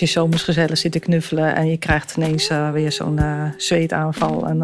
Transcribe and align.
als 0.00 0.12
je 0.12 0.20
zomers 0.20 0.42
gezellig 0.42 0.78
zit 0.78 0.92
te 0.92 0.98
knuffelen 0.98 1.54
en 1.54 1.68
je 1.70 1.76
krijgt 1.76 2.16
ineens 2.16 2.50
uh, 2.50 2.70
weer 2.70 2.92
zo'n 2.92 3.18
uh, 3.18 3.44
zweetaanval 3.56 4.46
en 4.46 4.58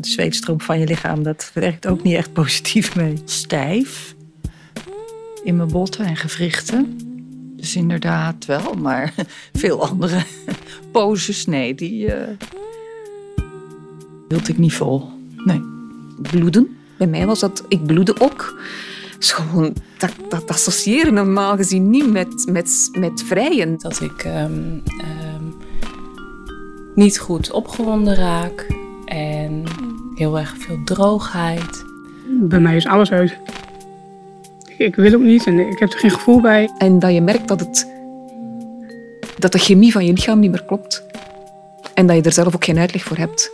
de 0.00 0.08
zweetstroom 0.08 0.60
van 0.60 0.78
je 0.78 0.86
lichaam, 0.86 1.22
dat 1.22 1.50
werkt 1.54 1.86
ook 1.86 2.02
niet 2.02 2.14
echt 2.14 2.32
positief 2.32 2.96
mee. 2.96 3.22
Stijf 3.24 4.14
in 5.44 5.56
mijn 5.56 5.68
botten 5.68 6.04
en 6.04 6.16
gewrichten. 6.16 6.98
Dus 7.56 7.76
inderdaad 7.76 8.44
wel, 8.44 8.74
maar 8.74 9.14
veel 9.52 9.88
andere 9.88 10.22
poses, 10.92 11.46
nee, 11.46 11.74
die 11.74 12.12
hield 14.28 14.48
ik 14.48 14.58
niet 14.58 14.74
vol. 14.74 15.08
Nee. 15.44 15.62
Bloeden. 16.22 16.76
Bij 16.96 17.06
mij 17.06 17.26
was 17.26 17.40
dat, 17.40 17.64
ik 17.68 17.86
bloedde 17.86 18.20
ook 18.20 18.62
gewoon, 19.32 19.74
dat, 19.98 20.12
dat 20.28 20.50
associëren 20.50 21.14
normaal 21.14 21.56
gezien 21.56 21.90
niet 21.90 22.12
met, 22.12 22.46
met, 22.50 22.88
met 22.98 23.22
vrijen. 23.22 23.78
Dat 23.78 24.00
ik 24.00 24.24
ehm, 24.24 24.78
ehm, 24.86 25.44
niet 26.94 27.18
goed 27.18 27.50
opgewonden 27.50 28.14
raak 28.14 28.66
en 29.04 29.62
heel 30.14 30.38
erg 30.38 30.54
veel 30.58 30.78
droogheid. 30.84 31.84
Bij 32.40 32.60
mij 32.60 32.76
is 32.76 32.86
alles 32.86 33.10
uit. 33.10 33.36
Ik 34.78 34.96
wil 34.96 35.14
ook 35.14 35.20
niet 35.20 35.46
en 35.46 35.58
ik 35.58 35.78
heb 35.78 35.92
er 35.92 35.98
geen 35.98 36.10
gevoel 36.10 36.40
bij. 36.40 36.70
En 36.78 36.98
dat 36.98 37.12
je 37.12 37.20
merkt 37.20 37.48
dat, 37.48 37.60
het, 37.60 37.92
dat 39.38 39.52
de 39.52 39.58
chemie 39.58 39.92
van 39.92 40.06
je 40.06 40.12
lichaam 40.12 40.38
niet 40.38 40.50
meer 40.50 40.64
klopt. 40.64 41.04
En 41.94 42.06
dat 42.06 42.16
je 42.16 42.22
er 42.22 42.32
zelf 42.32 42.54
ook 42.54 42.64
geen 42.64 42.78
uitleg 42.78 43.02
voor 43.02 43.16
hebt. 43.16 43.50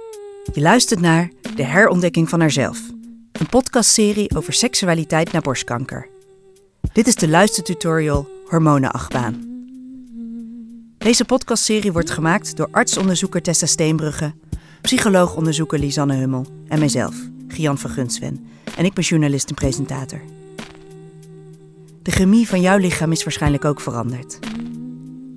Je 0.53 0.61
luistert 0.61 1.01
naar 1.01 1.31
De 1.57 1.65
herontdekking 1.65 2.29
van 2.29 2.41
haarzelf 2.41 2.81
een 3.41 3.49
podcastserie 3.49 4.37
over 4.37 4.53
seksualiteit 4.53 5.33
na 5.33 5.41
borstkanker. 5.41 6.09
Dit 6.93 7.07
is 7.07 7.15
de 7.15 7.29
luistertutorial 7.29 8.29
Hormonenachtbaan. 8.47 9.65
Deze 10.99 11.25
podcastserie 11.25 11.93
wordt 11.93 12.11
gemaakt 12.11 12.57
door 12.57 12.69
artsonderzoeker 12.71 13.43
Tessa 13.43 13.67
Steenbrugge, 13.67 14.33
psycholoog-onderzoeker 14.81 15.79
Lisanne 15.79 16.15
Hummel 16.15 16.47
en 16.69 16.79
mijzelf, 16.79 17.15
Gian 17.49 17.79
van 17.79 17.91
Gunsven. 17.91 18.47
En 18.77 18.85
ik 18.85 18.95
ben 18.95 19.05
journalist 19.05 19.49
en 19.49 19.55
presentator. 19.55 20.21
De 22.03 22.11
chemie 22.11 22.49
van 22.49 22.61
jouw 22.61 22.79
lichaam 22.79 23.13
is 23.13 23.25
waarschijnlijk 23.25 23.65
ook 23.65 23.81
veranderd. 23.81 24.39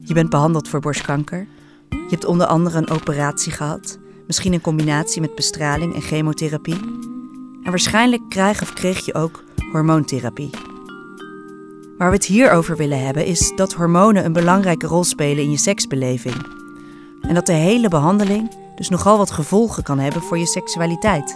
Je 0.01 0.13
bent 0.13 0.29
behandeld 0.29 0.67
voor 0.67 0.79
borstkanker. 0.79 1.47
Je 1.89 2.09
hebt 2.09 2.25
onder 2.25 2.47
andere 2.47 2.77
een 2.77 2.89
operatie 2.89 3.51
gehad, 3.51 3.97
misschien 4.27 4.53
in 4.53 4.61
combinatie 4.61 5.21
met 5.21 5.35
bestraling 5.35 5.95
en 5.95 6.01
chemotherapie. 6.01 7.11
En 7.63 7.69
waarschijnlijk 7.69 8.29
krijg 8.29 8.61
of 8.61 8.73
kreeg 8.73 9.05
je 9.05 9.13
ook 9.13 9.43
hormoontherapie. 9.71 10.49
Waar 11.97 12.09
we 12.09 12.15
het 12.15 12.25
hier 12.25 12.51
over 12.51 12.77
willen 12.77 13.05
hebben 13.05 13.25
is 13.25 13.51
dat 13.55 13.73
hormonen 13.73 14.25
een 14.25 14.33
belangrijke 14.33 14.87
rol 14.87 15.03
spelen 15.03 15.43
in 15.43 15.51
je 15.51 15.57
seksbeleving. 15.57 16.35
En 17.21 17.33
dat 17.33 17.45
de 17.45 17.53
hele 17.53 17.87
behandeling 17.87 18.51
dus 18.75 18.89
nogal 18.89 19.17
wat 19.17 19.31
gevolgen 19.31 19.83
kan 19.83 19.99
hebben 19.99 20.21
voor 20.21 20.37
je 20.37 20.45
seksualiteit. 20.45 21.35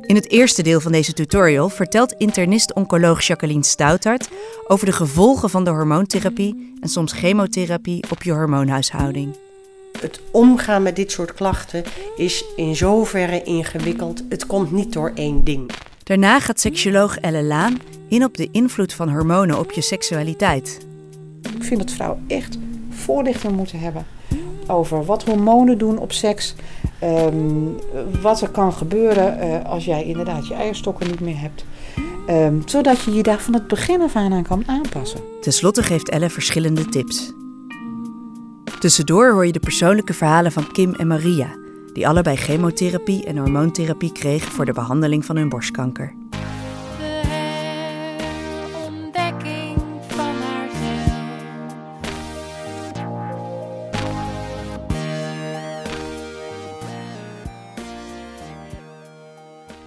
In 0.00 0.14
het 0.14 0.30
eerste 0.30 0.62
deel 0.62 0.80
van 0.80 0.92
deze 0.92 1.12
tutorial 1.12 1.68
vertelt 1.68 2.12
internist-oncoloog 2.12 3.22
Jacqueline 3.22 3.64
Stoutart 3.64 4.28
over 4.66 4.86
de 4.86 4.92
gevolgen 4.92 5.50
van 5.50 5.64
de 5.64 5.70
hormoontherapie 5.70 6.74
en 6.80 6.88
soms 6.88 7.12
chemotherapie 7.12 8.04
op 8.10 8.22
je 8.22 8.32
hormoonhuishouding 8.32 9.36
het 10.00 10.20
omgaan 10.30 10.82
met 10.82 10.96
dit 10.96 11.12
soort 11.12 11.34
klachten 11.34 11.84
is 12.16 12.44
in 12.56 12.76
zoverre 12.76 13.42
ingewikkeld. 13.42 14.22
Het 14.28 14.46
komt 14.46 14.72
niet 14.72 14.92
door 14.92 15.12
één 15.14 15.44
ding. 15.44 15.70
Daarna 16.02 16.40
gaat 16.40 16.60
seksuoloog 16.60 17.18
Elle 17.18 17.42
Laan 17.42 17.78
in 18.08 18.24
op 18.24 18.36
de 18.36 18.48
invloed 18.52 18.92
van 18.92 19.10
hormonen 19.10 19.58
op 19.58 19.72
je 19.72 19.80
seksualiteit. 19.80 20.86
Ik 21.56 21.64
vind 21.64 21.80
dat 21.80 21.90
vrouwen 21.90 22.24
echt 22.28 22.58
voorlichting 22.90 23.56
moeten 23.56 23.78
hebben 23.78 24.06
over 24.66 25.04
wat 25.04 25.24
hormonen 25.24 25.78
doen 25.78 25.98
op 25.98 26.12
seks. 26.12 26.54
Ehm, 26.98 27.36
wat 28.20 28.40
er 28.40 28.48
kan 28.48 28.72
gebeuren 28.72 29.48
uh, 29.48 29.64
als 29.64 29.84
jij 29.84 30.04
inderdaad 30.04 30.48
je 30.48 30.54
eierstokken 30.54 31.06
niet 31.06 31.20
meer 31.20 31.40
hebt. 31.40 31.64
Um, 32.30 32.62
zodat 32.64 33.02
je 33.02 33.12
je 33.12 33.22
daar 33.22 33.40
van 33.40 33.54
het 33.54 33.66
begin 33.66 34.00
af 34.00 34.16
aan 34.16 34.32
aan 34.32 34.42
kan 34.42 34.62
aanpassen. 34.66 35.20
Ten 35.40 35.52
slotte 35.52 35.82
geeft 35.82 36.08
Elle 36.08 36.30
verschillende 36.30 36.88
tips. 36.88 37.32
Tussendoor 38.78 39.32
hoor 39.32 39.46
je 39.46 39.52
de 39.52 39.60
persoonlijke 39.60 40.14
verhalen 40.14 40.52
van 40.52 40.72
Kim 40.72 40.94
en 40.94 41.06
Maria, 41.06 41.54
die 41.92 42.08
allebei 42.08 42.36
chemotherapie 42.36 43.24
en 43.24 43.36
hormoontherapie 43.36 44.12
kregen 44.12 44.52
voor 44.52 44.64
de 44.64 44.72
behandeling 44.72 45.24
van 45.24 45.36
hun 45.36 45.48
borstkanker. 45.48 46.14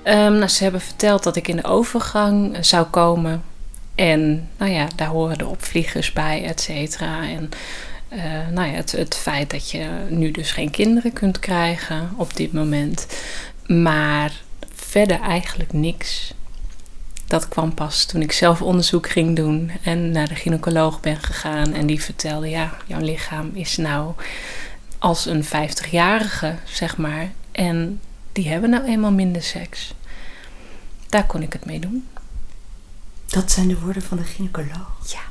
Um, 0.03 0.33
nou, 0.33 0.47
ze 0.47 0.63
hebben 0.63 0.81
verteld 0.81 1.23
dat 1.23 1.35
ik 1.35 1.47
in 1.47 1.56
de 1.56 1.63
overgang 1.63 2.57
zou 2.66 2.85
komen. 2.85 3.44
En 3.95 4.50
nou 4.57 4.71
ja, 4.71 4.88
daar 4.95 5.07
horen 5.07 5.38
de 5.38 5.47
opvliegers 5.47 6.13
bij, 6.13 6.44
et 6.44 6.61
cetera. 6.61 7.27
En 7.27 7.50
uh, 8.14 8.47
nou 8.52 8.68
ja, 8.68 8.74
het, 8.74 8.92
het 8.92 9.16
feit 9.16 9.50
dat 9.50 9.72
je 9.72 9.90
nu 10.09 10.31
dus 10.31 10.52
geen 10.52 10.72
kinderen 10.72 11.14
kunt 11.14 11.40
krijgen 11.40 12.09
op 12.16 12.36
dit 12.36 12.53
moment. 12.53 13.08
Maar 13.68 14.42
verder 14.74 15.20
eigenlijk 15.20 15.74
niks. 15.74 16.34
Dat 17.28 17.48
kwam 17.48 17.74
pas 17.74 18.06
toen 18.06 18.22
ik 18.22 18.31
zelf 18.31 18.62
onderzoek 18.62 19.09
ging 19.09 19.36
doen 19.36 19.72
en 19.84 20.12
naar 20.12 20.28
de 20.28 20.36
gynaecoloog 20.36 21.00
ben 21.00 21.18
gegaan. 21.18 21.74
En 21.74 21.86
die 21.86 22.02
vertelde, 22.02 22.50
ja, 22.50 22.78
jouw 22.86 23.00
lichaam 23.00 23.52
is 23.53 23.78
nou 23.78 24.14
als 24.98 25.25
een 25.25 25.44
50-jarige, 25.46 26.56
zeg 26.64 26.98
maar. 26.98 27.31
En 27.52 28.02
die 28.31 28.50
hebben 28.50 28.69
nou 28.69 28.86
eenmaal 28.86 29.12
minder 29.12 29.44
seks. 29.44 29.94
Daar 31.09 31.25
kon 31.25 31.42
ik 31.42 31.53
het 31.53 31.66
mee 31.66 31.80
doen. 31.80 32.08
Dat 33.28 33.52
zijn 33.52 33.68
de 33.68 33.80
woorden 33.80 34.03
van 34.03 34.18
de 34.18 34.24
gynaecoloog? 34.24 35.12
Ja, 35.12 35.22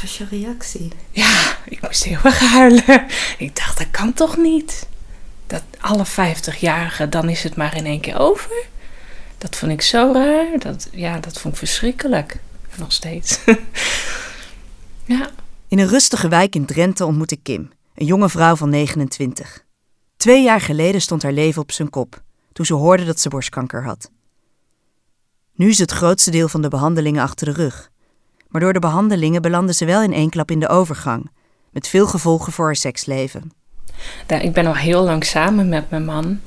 was 0.00 0.18
je 0.18 0.26
reactie? 0.30 0.92
Ja, 1.10 1.56
ik 1.64 1.80
moest 1.80 2.04
heel 2.04 2.18
erg 2.22 2.38
huilen. 2.38 3.06
Ik 3.38 3.56
dacht, 3.56 3.78
dat 3.78 3.90
kan 3.90 4.12
toch 4.12 4.36
niet? 4.36 4.86
Dat 5.46 5.62
alle 5.80 6.06
50-jarigen, 6.06 7.10
dan 7.10 7.28
is 7.28 7.42
het 7.42 7.56
maar 7.56 7.76
in 7.76 7.86
één 7.86 8.00
keer 8.00 8.18
over. 8.18 8.64
Dat 9.38 9.56
vond 9.56 9.72
ik 9.72 9.82
zo 9.82 10.12
raar. 10.12 10.58
Dat, 10.58 10.88
ja, 10.92 11.18
dat 11.18 11.38
vond 11.38 11.54
ik 11.54 11.58
verschrikkelijk. 11.58 12.40
Nog 12.76 12.92
steeds. 12.92 13.38
ja. 15.04 15.30
In 15.68 15.78
een 15.78 15.88
rustige 15.88 16.28
wijk 16.28 16.54
in 16.54 16.66
Drenthe 16.66 17.04
ontmoette 17.04 17.36
Kim, 17.36 17.70
een 17.94 18.06
jonge 18.06 18.28
vrouw 18.28 18.56
van 18.56 18.68
29. 18.68 19.64
Twee 20.16 20.42
jaar 20.42 20.60
geleden 20.60 21.00
stond 21.00 21.22
haar 21.22 21.32
leven 21.32 21.62
op 21.62 21.72
zijn 21.72 21.90
kop, 21.90 22.22
toen 22.52 22.66
ze 22.66 22.74
hoorde 22.74 23.04
dat 23.04 23.20
ze 23.20 23.28
borstkanker 23.28 23.84
had. 23.84 24.10
Nu 25.54 25.68
is 25.68 25.78
het 25.78 25.90
grootste 25.90 26.30
deel 26.30 26.48
van 26.48 26.62
de 26.62 26.68
behandelingen 26.68 27.22
achter 27.22 27.46
de 27.46 27.52
rug 27.52 27.90
maar 28.50 28.60
door 28.60 28.72
de 28.72 28.78
behandelingen 28.78 29.42
belandde 29.42 29.74
ze 29.74 29.84
wel 29.84 30.02
in 30.02 30.12
één 30.12 30.30
klap 30.30 30.50
in 30.50 30.60
de 30.60 30.68
overgang, 30.68 31.30
met 31.70 31.88
veel 31.88 32.06
gevolgen 32.06 32.52
voor 32.52 32.64
haar 32.64 32.76
seksleven. 32.76 33.52
ik 34.26 34.52
ben 34.52 34.66
al 34.66 34.76
heel 34.76 35.02
lang 35.02 35.24
samen 35.24 35.68
met 35.68 35.90
mijn 35.90 36.04
man, 36.04 36.40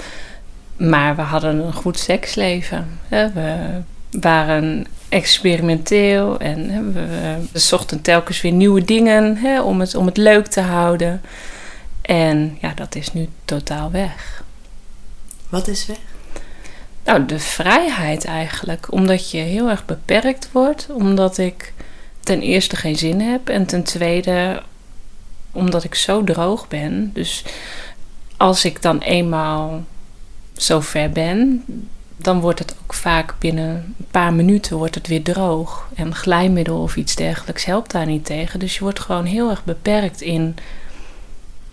maar 0.77 1.15
we 1.15 1.21
hadden 1.21 1.65
een 1.65 1.73
goed 1.73 1.99
seksleven. 1.99 2.99
We 3.09 3.81
waren 4.11 4.85
experimenteel 5.09 6.39
en 6.39 6.93
we, 6.93 7.37
zochten 7.59 8.01
telkens 8.01 8.41
weer 8.41 8.51
nieuwe 8.51 8.85
dingen 8.85 9.63
om, 9.63 9.79
het, 9.79 9.95
om 9.95 10.05
het 10.05 10.17
leuk 10.17 10.47
te 10.47 10.61
houden. 10.61 11.21
En 12.01 12.57
ja, 12.61 12.73
dat 12.73 12.95
is 12.95 13.13
nu 13.13 13.29
totaal 13.45 13.91
weg. 13.91 14.43
Wat 15.49 15.67
is 15.67 15.85
weg? 15.85 15.97
Nou, 17.05 17.25
de 17.25 17.39
vrijheid 17.39 18.25
eigenlijk. 18.25 18.91
Omdat 18.91 19.31
je 19.31 19.37
heel 19.37 19.69
erg 19.69 19.85
beperkt 19.85 20.49
wordt. 20.51 20.87
Omdat 20.89 21.37
ik 21.37 21.73
ten 22.23 22.41
eerste 22.41 22.75
geen 22.75 22.97
zin 22.97 23.21
heb 23.21 23.49
en 23.49 23.65
ten 23.65 23.83
tweede 23.83 24.61
omdat 25.51 25.83
ik 25.83 25.95
zo 25.95 26.23
droog 26.23 26.67
ben. 26.67 27.11
Dus 27.13 27.43
als 28.37 28.65
ik 28.65 28.81
dan 28.81 28.99
eenmaal 28.99 29.83
zo 30.55 30.79
ver 30.79 31.09
ben, 31.09 31.63
dan 32.17 32.39
wordt 32.39 32.59
het 32.59 32.75
ook 32.83 32.93
vaak 32.93 33.35
binnen 33.39 33.95
een 33.97 34.05
paar 34.11 34.33
minuten 34.33 34.77
wordt 34.77 34.95
het 34.95 35.07
weer 35.07 35.23
droog. 35.23 35.89
En 35.95 36.15
glijmiddel 36.15 36.81
of 36.81 36.95
iets 36.95 37.15
dergelijks 37.15 37.65
helpt 37.65 37.91
daar 37.91 38.05
niet 38.05 38.25
tegen. 38.25 38.59
Dus 38.59 38.73
je 38.73 38.83
wordt 38.83 38.99
gewoon 38.99 39.25
heel 39.25 39.49
erg 39.49 39.63
beperkt 39.63 40.21
in 40.21 40.55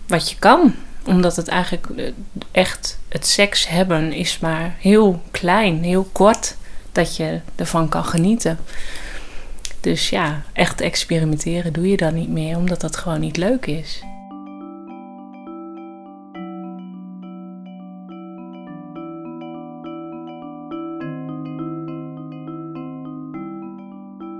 wat 0.07 0.29
je 0.29 0.35
kan. 0.39 0.75
Omdat 1.05 1.35
het 1.35 1.47
eigenlijk 1.47 1.87
eh, 1.95 2.11
echt 2.51 2.99
het 3.07 3.27
seks 3.27 3.67
hebben 3.67 4.13
is 4.13 4.39
maar 4.39 4.75
heel 4.79 5.21
klein, 5.31 5.83
heel 5.83 6.09
kort 6.11 6.55
dat 6.91 7.15
je 7.15 7.39
ervan 7.55 7.89
kan 7.89 8.05
genieten. 8.05 8.59
Dus 9.81 10.09
ja, 10.09 10.43
echt 10.53 10.81
experimenteren 10.81 11.73
doe 11.73 11.89
je 11.89 11.97
dan 11.97 12.13
niet 12.13 12.29
meer, 12.29 12.57
omdat 12.57 12.81
dat 12.81 12.95
gewoon 12.95 13.19
niet 13.19 13.37
leuk 13.37 13.65
is. 13.65 14.03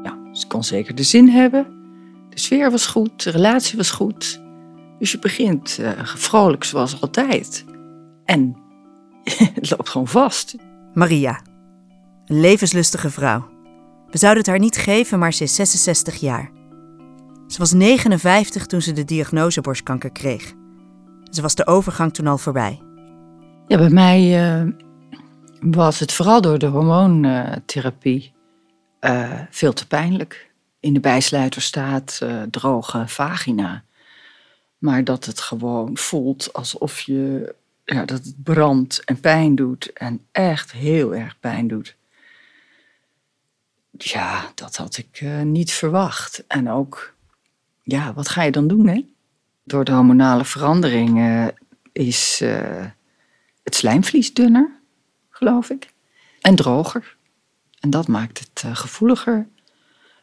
Ja, 0.03 0.33
ze 0.33 0.47
kon 0.47 0.63
zeker 0.63 0.95
de 0.95 1.03
zin 1.03 1.29
hebben. 1.29 1.65
sfeer 2.29 2.71
was 2.71 2.85
goed, 2.85 3.23
de 3.23 3.29
relatie 3.29 3.77
was 3.77 3.91
goed. 3.91 4.41
Dus 4.99 5.11
je 5.11 5.19
begint 5.19 5.77
uh, 5.79 5.89
vrolijk 6.03 6.63
zoals 6.63 7.01
altijd. 7.01 7.65
En 8.25 8.57
het 9.53 9.69
loopt 9.69 9.89
gewoon 9.89 10.07
vast. 10.07 10.55
Maria, 10.93 11.41
een 12.25 12.39
levenslustige 12.39 13.09
vrouw. 13.09 13.50
We 14.11 14.17
zouden 14.17 14.41
het 14.41 14.51
haar 14.51 14.59
niet 14.59 14.77
geven, 14.77 15.19
maar 15.19 15.33
ze 15.33 15.43
is 15.43 15.55
66 15.55 16.15
jaar. 16.15 16.51
Ze 17.47 17.57
was 17.57 17.73
59 17.73 18.65
toen 18.65 18.81
ze 18.81 18.91
de 18.91 19.05
diagnose 19.05 19.61
borstkanker 19.61 20.11
kreeg. 20.11 20.53
Ze 21.29 21.41
was 21.41 21.55
de 21.55 21.67
overgang 21.67 22.13
toen 22.13 22.27
al 22.27 22.37
voorbij. 22.37 22.81
Ja, 23.67 23.77
bij 23.77 23.89
mij 23.89 24.53
uh, 24.61 24.71
was 25.59 25.99
het 25.99 26.11
vooral 26.11 26.41
door 26.41 26.59
de 26.59 26.65
hormoontherapie 26.65 28.33
uh, 29.01 29.39
veel 29.49 29.73
te 29.73 29.87
pijnlijk. 29.87 30.51
In 30.79 30.93
de 30.93 30.99
bijsluiter 30.99 31.61
staat 31.61 32.19
uh, 32.23 32.41
droge 32.41 33.03
vagina. 33.07 33.83
Maar 34.77 35.03
dat 35.03 35.25
het 35.25 35.39
gewoon 35.39 35.97
voelt 35.97 36.53
alsof 36.53 36.99
je, 36.99 37.53
ja, 37.85 38.05
dat 38.05 38.25
het 38.25 38.43
brandt 38.43 39.03
en 39.03 39.19
pijn 39.19 39.55
doet. 39.55 39.93
En 39.93 40.21
echt 40.31 40.71
heel 40.71 41.15
erg 41.15 41.39
pijn 41.39 41.67
doet. 41.67 41.99
Ja, 44.03 44.51
dat 44.56 44.75
had 44.75 44.98
ik 44.98 45.21
niet 45.44 45.71
verwacht. 45.71 46.44
En 46.48 46.69
ook, 46.69 47.13
ja, 47.81 48.13
wat 48.13 48.30
ga 48.30 48.44
je 48.44 48.51
dan 48.51 48.68
doen, 48.68 48.88
hè? 48.88 49.06
Door 49.63 49.83
de 49.83 49.92
hormonale 49.92 50.45
veranderingen 50.45 51.53
is 51.92 52.39
uh, 52.44 52.86
het 53.63 53.75
slijmvlies 53.75 54.33
dunner, 54.33 54.71
geloof 55.30 55.69
ik. 55.69 55.94
En 56.42 56.56
droger. 56.56 57.15
En 57.80 57.89
dat 57.89 58.07
maakt 58.07 58.39
het 58.39 58.77
gevoeliger. 58.77 59.48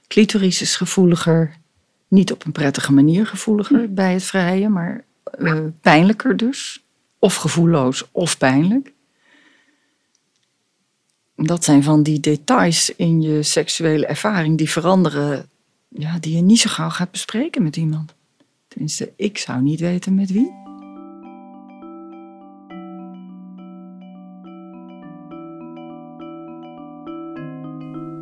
Clitoris 0.07 0.61
is 0.61 0.77
gevoeliger. 0.77 1.57
Niet 2.09 2.33
op 2.33 2.45
een 2.45 2.53
prettige 2.53 2.93
manier 2.93 3.27
gevoeliger 3.27 3.81
hm. 3.81 3.95
bij 3.95 4.13
het 4.13 4.25
vrijen, 4.25 4.73
maar 4.73 5.05
pijnlijker 5.81 6.37
dus. 6.37 6.85
Of 7.19 7.35
gevoelloos 7.35 8.09
of 8.13 8.39
pijnlijk. 8.39 8.93
Dat 11.47 11.65
zijn 11.65 11.83
van 11.83 12.03
die 12.03 12.21
details 12.21 12.93
in 12.97 13.23
je 13.23 13.43
seksuele 13.43 14.07
ervaring 14.07 14.59
die 14.59 14.71
veranderen, 14.71 15.49
ja, 15.89 16.19
die 16.19 16.37
je 16.37 16.43
niet 16.43 16.61
zo 16.61 16.71
gauw 16.71 16.89
gaat 16.89 17.11
bespreken 17.11 17.63
met 17.63 17.77
iemand. 17.77 18.15
Tenminste, 18.69 19.13
ik 19.17 19.39
zou 19.39 19.63
niet 19.63 19.81
weten 19.81 20.15
met 20.15 20.33
wie. 20.33 20.53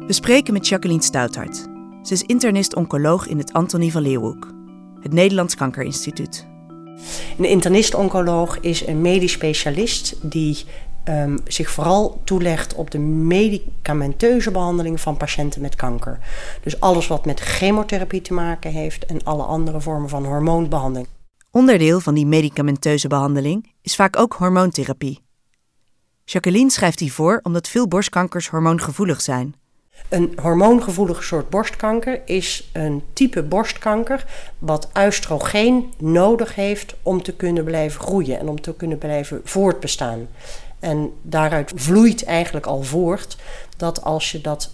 We 0.07 0.13
spreken 0.13 0.53
met 0.53 0.69
Jacqueline 0.69 1.03
Stouthart. 1.03 1.57
Ze 2.03 2.13
is 2.13 2.23
internist-oncoloog 2.23 3.27
in 3.27 3.39
het 3.39 3.53
Antonie 3.53 3.93
van 3.93 4.03
Leeuwenhoek, 4.03 4.55
het 5.01 5.13
Nederlands 5.13 5.55
Kankerinstituut. 5.55 6.47
Een 7.39 7.45
internist-oncoloog 7.45 8.61
is 8.61 8.87
een 8.87 9.01
medisch 9.01 9.33
specialist 9.33 10.17
die 10.23 10.65
um, 11.09 11.39
zich 11.45 11.71
vooral 11.71 12.21
toelegt 12.25 12.75
op 12.75 12.91
de 12.91 12.99
medicamenteuze 12.99 14.51
behandeling 14.51 15.01
van 15.01 15.17
patiënten 15.17 15.61
met 15.61 15.75
kanker. 15.75 16.19
Dus 16.63 16.81
alles 16.81 17.07
wat 17.07 17.25
met 17.25 17.41
chemotherapie 17.41 18.21
te 18.21 18.33
maken 18.33 18.71
heeft 18.71 19.07
en 19.07 19.25
alle 19.25 19.43
andere 19.43 19.81
vormen 19.81 20.09
van 20.09 20.25
hormoonbehandeling. 20.25 21.09
Onderdeel 21.51 22.01
van 22.01 22.15
die 22.15 22.27
medicamenteuze 22.27 23.09
behandeling 23.09 23.73
is 23.83 23.97
vaak 23.97 24.19
ook 24.19 24.33
hormoontherapie. 24.33 25.21
Jacqueline 26.25 26.71
schrijft 26.71 26.99
die 26.99 27.13
voor 27.13 27.41
omdat 27.43 27.69
veel 27.69 27.89
borstkankers 27.89 28.49
hormoongevoelig 28.49 29.21
zijn. 29.21 29.55
Een 30.09 30.33
hormoongevoelige 30.43 31.23
soort 31.23 31.51
borstkanker 31.51 32.21
is 32.25 32.71
een 32.73 33.03
type 33.13 33.43
borstkanker 33.43 34.25
wat 34.59 34.89
oestrogeen 34.99 35.93
nodig 35.99 36.55
heeft 36.55 36.95
om 37.03 37.23
te 37.23 37.37
kunnen 37.37 37.65
blijven 37.65 38.01
groeien 38.01 38.39
en 38.39 38.49
om 38.49 38.61
te 38.61 38.75
kunnen 38.75 38.99
blijven 38.99 39.41
voortbestaan. 39.45 40.29
En 40.79 41.13
daaruit 41.23 41.73
vloeit 41.75 42.25
eigenlijk 42.25 42.67
al 42.67 42.83
voort 42.83 43.37
dat 43.77 44.03
als 44.05 44.33
je 44.33 44.41
dat 44.41 44.71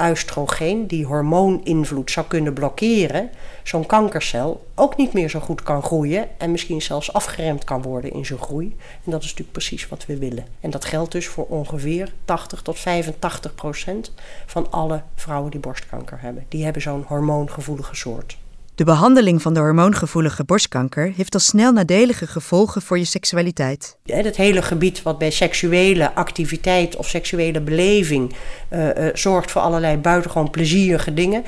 oestrogeen, 0.00 0.86
die 0.86 1.04
hormooninvloed, 1.04 2.10
zou 2.10 2.26
kunnen 2.26 2.52
blokkeren, 2.52 3.30
zo'n 3.62 3.86
kankercel 3.86 4.66
ook 4.74 4.96
niet 4.96 5.12
meer 5.12 5.30
zo 5.30 5.40
goed 5.40 5.62
kan 5.62 5.82
groeien 5.82 6.28
en 6.38 6.50
misschien 6.50 6.82
zelfs 6.82 7.12
afgeremd 7.12 7.64
kan 7.64 7.82
worden 7.82 8.12
in 8.12 8.26
zijn 8.26 8.38
groei. 8.38 8.76
En 9.04 9.10
dat 9.10 9.20
is 9.20 9.26
natuurlijk 9.26 9.52
precies 9.52 9.88
wat 9.88 10.06
we 10.06 10.18
willen. 10.18 10.46
En 10.60 10.70
dat 10.70 10.84
geldt 10.84 11.12
dus 11.12 11.26
voor 11.26 11.46
ongeveer 11.46 12.12
80 12.24 12.62
tot 12.62 12.78
85 12.78 13.54
procent 13.54 14.12
van 14.46 14.70
alle 14.70 15.02
vrouwen 15.14 15.50
die 15.50 15.60
borstkanker 15.60 16.20
hebben. 16.20 16.44
Die 16.48 16.64
hebben 16.64 16.82
zo'n 16.82 17.04
hormoongevoelige 17.06 17.94
soort. 17.94 18.36
De 18.76 18.84
behandeling 18.84 19.42
van 19.42 19.54
de 19.54 19.60
hormoongevoelige 19.60 20.44
borstkanker 20.44 21.12
heeft 21.16 21.34
al 21.34 21.40
snel 21.40 21.72
nadelige 21.72 22.26
gevolgen 22.26 22.82
voor 22.82 22.98
je 22.98 23.04
seksualiteit. 23.04 23.96
Het 24.04 24.36
hele 24.36 24.62
gebied 24.62 25.02
wat 25.02 25.18
bij 25.18 25.30
seksuele 25.30 26.14
activiteit 26.14 26.96
of 26.96 27.08
seksuele 27.08 27.60
beleving 27.60 28.34
uh, 28.70 28.86
uh, 28.86 29.08
zorgt 29.14 29.50
voor 29.50 29.62
allerlei 29.62 29.96
buitengewoon 29.96 30.50
plezierige 30.50 31.14
dingen, 31.14 31.44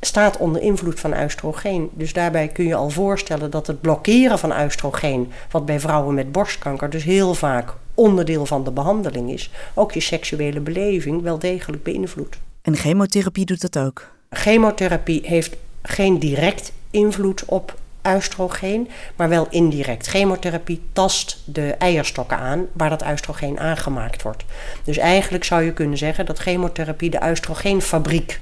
staat 0.00 0.36
onder 0.36 0.62
invloed 0.62 1.00
van 1.00 1.22
oestrogeen. 1.22 1.90
Dus 1.92 2.12
daarbij 2.12 2.48
kun 2.48 2.66
je 2.66 2.74
al 2.74 2.90
voorstellen 2.90 3.50
dat 3.50 3.66
het 3.66 3.80
blokkeren 3.80 4.38
van 4.38 4.62
oestrogeen, 4.62 5.32
wat 5.50 5.66
bij 5.66 5.80
vrouwen 5.80 6.14
met 6.14 6.32
borstkanker 6.32 6.90
dus 6.90 7.04
heel 7.04 7.34
vaak 7.34 7.74
onderdeel 7.94 8.46
van 8.46 8.64
de 8.64 8.70
behandeling 8.70 9.30
is, 9.30 9.50
ook 9.74 9.92
je 9.92 10.00
seksuele 10.00 10.60
beleving 10.60 11.22
wel 11.22 11.38
degelijk 11.38 11.82
beïnvloedt. 11.82 12.38
En 12.62 12.76
chemotherapie 12.76 13.44
doet 13.44 13.60
dat 13.60 13.78
ook? 13.78 14.10
Chemotherapie 14.30 15.20
heeft 15.24 15.56
geen 15.82 16.18
direct 16.18 16.72
invloed 16.90 17.44
op 17.44 17.78
oestrogeen, 18.06 18.88
maar 19.16 19.28
wel 19.28 19.46
indirect. 19.50 20.06
Chemotherapie 20.06 20.82
tast 20.92 21.42
de 21.44 21.70
eierstokken 21.70 22.38
aan 22.38 22.66
waar 22.72 22.90
dat 22.90 23.06
oestrogeen 23.10 23.58
aangemaakt 23.58 24.22
wordt. 24.22 24.44
Dus 24.84 24.96
eigenlijk 24.96 25.44
zou 25.44 25.62
je 25.62 25.72
kunnen 25.72 25.98
zeggen 25.98 26.26
dat 26.26 26.38
chemotherapie 26.38 27.10
de 27.10 27.20
oestrogeenfabriek 27.30 28.40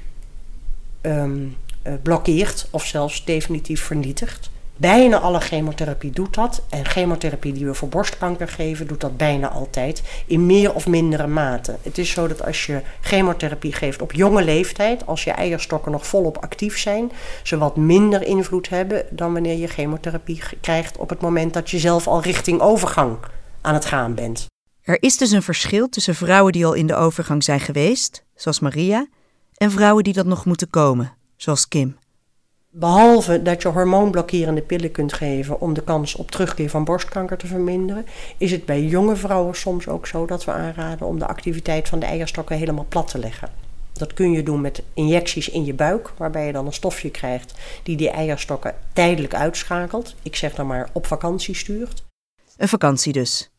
um, 1.02 1.56
blokkeert 2.02 2.68
of 2.70 2.84
zelfs 2.84 3.24
definitief 3.24 3.82
vernietigt. 3.82 4.50
Bijna 4.78 5.18
alle 5.18 5.40
chemotherapie 5.40 6.10
doet 6.10 6.34
dat. 6.34 6.62
En 6.68 6.84
chemotherapie 6.84 7.52
die 7.52 7.66
we 7.66 7.74
voor 7.74 7.88
borstkanker 7.88 8.48
geven, 8.48 8.86
doet 8.86 9.00
dat 9.00 9.16
bijna 9.16 9.48
altijd. 9.48 10.02
In 10.26 10.46
meer 10.46 10.74
of 10.74 10.86
mindere 10.86 11.26
mate. 11.26 11.76
Het 11.82 11.98
is 11.98 12.10
zo 12.10 12.26
dat 12.26 12.44
als 12.44 12.66
je 12.66 12.80
chemotherapie 13.00 13.72
geeft 13.72 14.02
op 14.02 14.12
jonge 14.12 14.44
leeftijd, 14.44 15.06
als 15.06 15.24
je 15.24 15.30
eierstokken 15.30 15.92
nog 15.92 16.06
volop 16.06 16.38
actief 16.38 16.78
zijn, 16.78 17.12
ze 17.42 17.58
wat 17.58 17.76
minder 17.76 18.22
invloed 18.22 18.68
hebben 18.68 19.04
dan 19.10 19.32
wanneer 19.32 19.56
je 19.56 19.66
chemotherapie 19.66 20.42
krijgt 20.60 20.96
op 20.96 21.08
het 21.08 21.20
moment 21.20 21.54
dat 21.54 21.70
je 21.70 21.78
zelf 21.78 22.06
al 22.06 22.22
richting 22.22 22.60
overgang 22.60 23.16
aan 23.60 23.74
het 23.74 23.84
gaan 23.84 24.14
bent. 24.14 24.46
Er 24.82 25.02
is 25.02 25.16
dus 25.16 25.30
een 25.30 25.42
verschil 25.42 25.88
tussen 25.88 26.14
vrouwen 26.14 26.52
die 26.52 26.66
al 26.66 26.72
in 26.72 26.86
de 26.86 26.94
overgang 26.94 27.44
zijn 27.44 27.60
geweest, 27.60 28.24
zoals 28.34 28.60
Maria, 28.60 29.06
en 29.54 29.70
vrouwen 29.70 30.04
die 30.04 30.12
dat 30.12 30.26
nog 30.26 30.44
moeten 30.44 30.70
komen, 30.70 31.12
zoals 31.36 31.68
Kim. 31.68 31.96
Behalve 32.78 33.42
dat 33.42 33.62
je 33.62 33.68
hormoonblokkerende 33.68 34.62
pillen 34.62 34.90
kunt 34.90 35.12
geven 35.12 35.60
om 35.60 35.74
de 35.74 35.82
kans 35.82 36.14
op 36.14 36.30
terugkeer 36.30 36.70
van 36.70 36.84
borstkanker 36.84 37.36
te 37.36 37.46
verminderen, 37.46 38.06
is 38.38 38.50
het 38.50 38.64
bij 38.64 38.82
jonge 38.82 39.16
vrouwen 39.16 39.54
soms 39.54 39.88
ook 39.88 40.06
zo 40.06 40.26
dat 40.26 40.44
we 40.44 40.50
aanraden 40.50 41.06
om 41.06 41.18
de 41.18 41.26
activiteit 41.26 41.88
van 41.88 41.98
de 41.98 42.06
eierstokken 42.06 42.56
helemaal 42.56 42.86
plat 42.88 43.08
te 43.08 43.18
leggen. 43.18 43.50
Dat 43.92 44.14
kun 44.14 44.30
je 44.30 44.42
doen 44.42 44.60
met 44.60 44.82
injecties 44.94 45.48
in 45.48 45.64
je 45.64 45.74
buik, 45.74 46.12
waarbij 46.16 46.46
je 46.46 46.52
dan 46.52 46.66
een 46.66 46.72
stofje 46.72 47.10
krijgt 47.10 47.54
die 47.82 47.96
die 47.96 48.10
eierstokken 48.10 48.74
tijdelijk 48.92 49.34
uitschakelt. 49.34 50.14
Ik 50.22 50.36
zeg 50.36 50.54
dan 50.54 50.66
maar 50.66 50.88
op 50.92 51.06
vakantie 51.06 51.54
stuurt. 51.54 52.04
Een 52.56 52.68
vakantie 52.68 53.12
dus. 53.12 53.50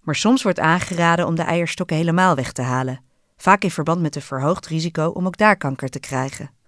Maar 0.00 0.16
soms 0.16 0.42
wordt 0.42 0.60
aangeraden 0.60 1.26
om 1.26 1.34
de 1.34 1.42
eierstokken 1.42 1.96
helemaal 1.96 2.34
weg 2.34 2.52
te 2.52 2.62
halen. 2.62 3.00
Vaak 3.36 3.62
in 3.62 3.70
verband 3.70 4.00
met 4.00 4.16
een 4.16 4.22
verhoogd 4.22 4.66
risico 4.66 5.08
om 5.08 5.26
ook 5.26 5.36
daar 5.36 5.56
kanker 5.56 5.88
te 5.88 6.00
krijgen. 6.00 6.58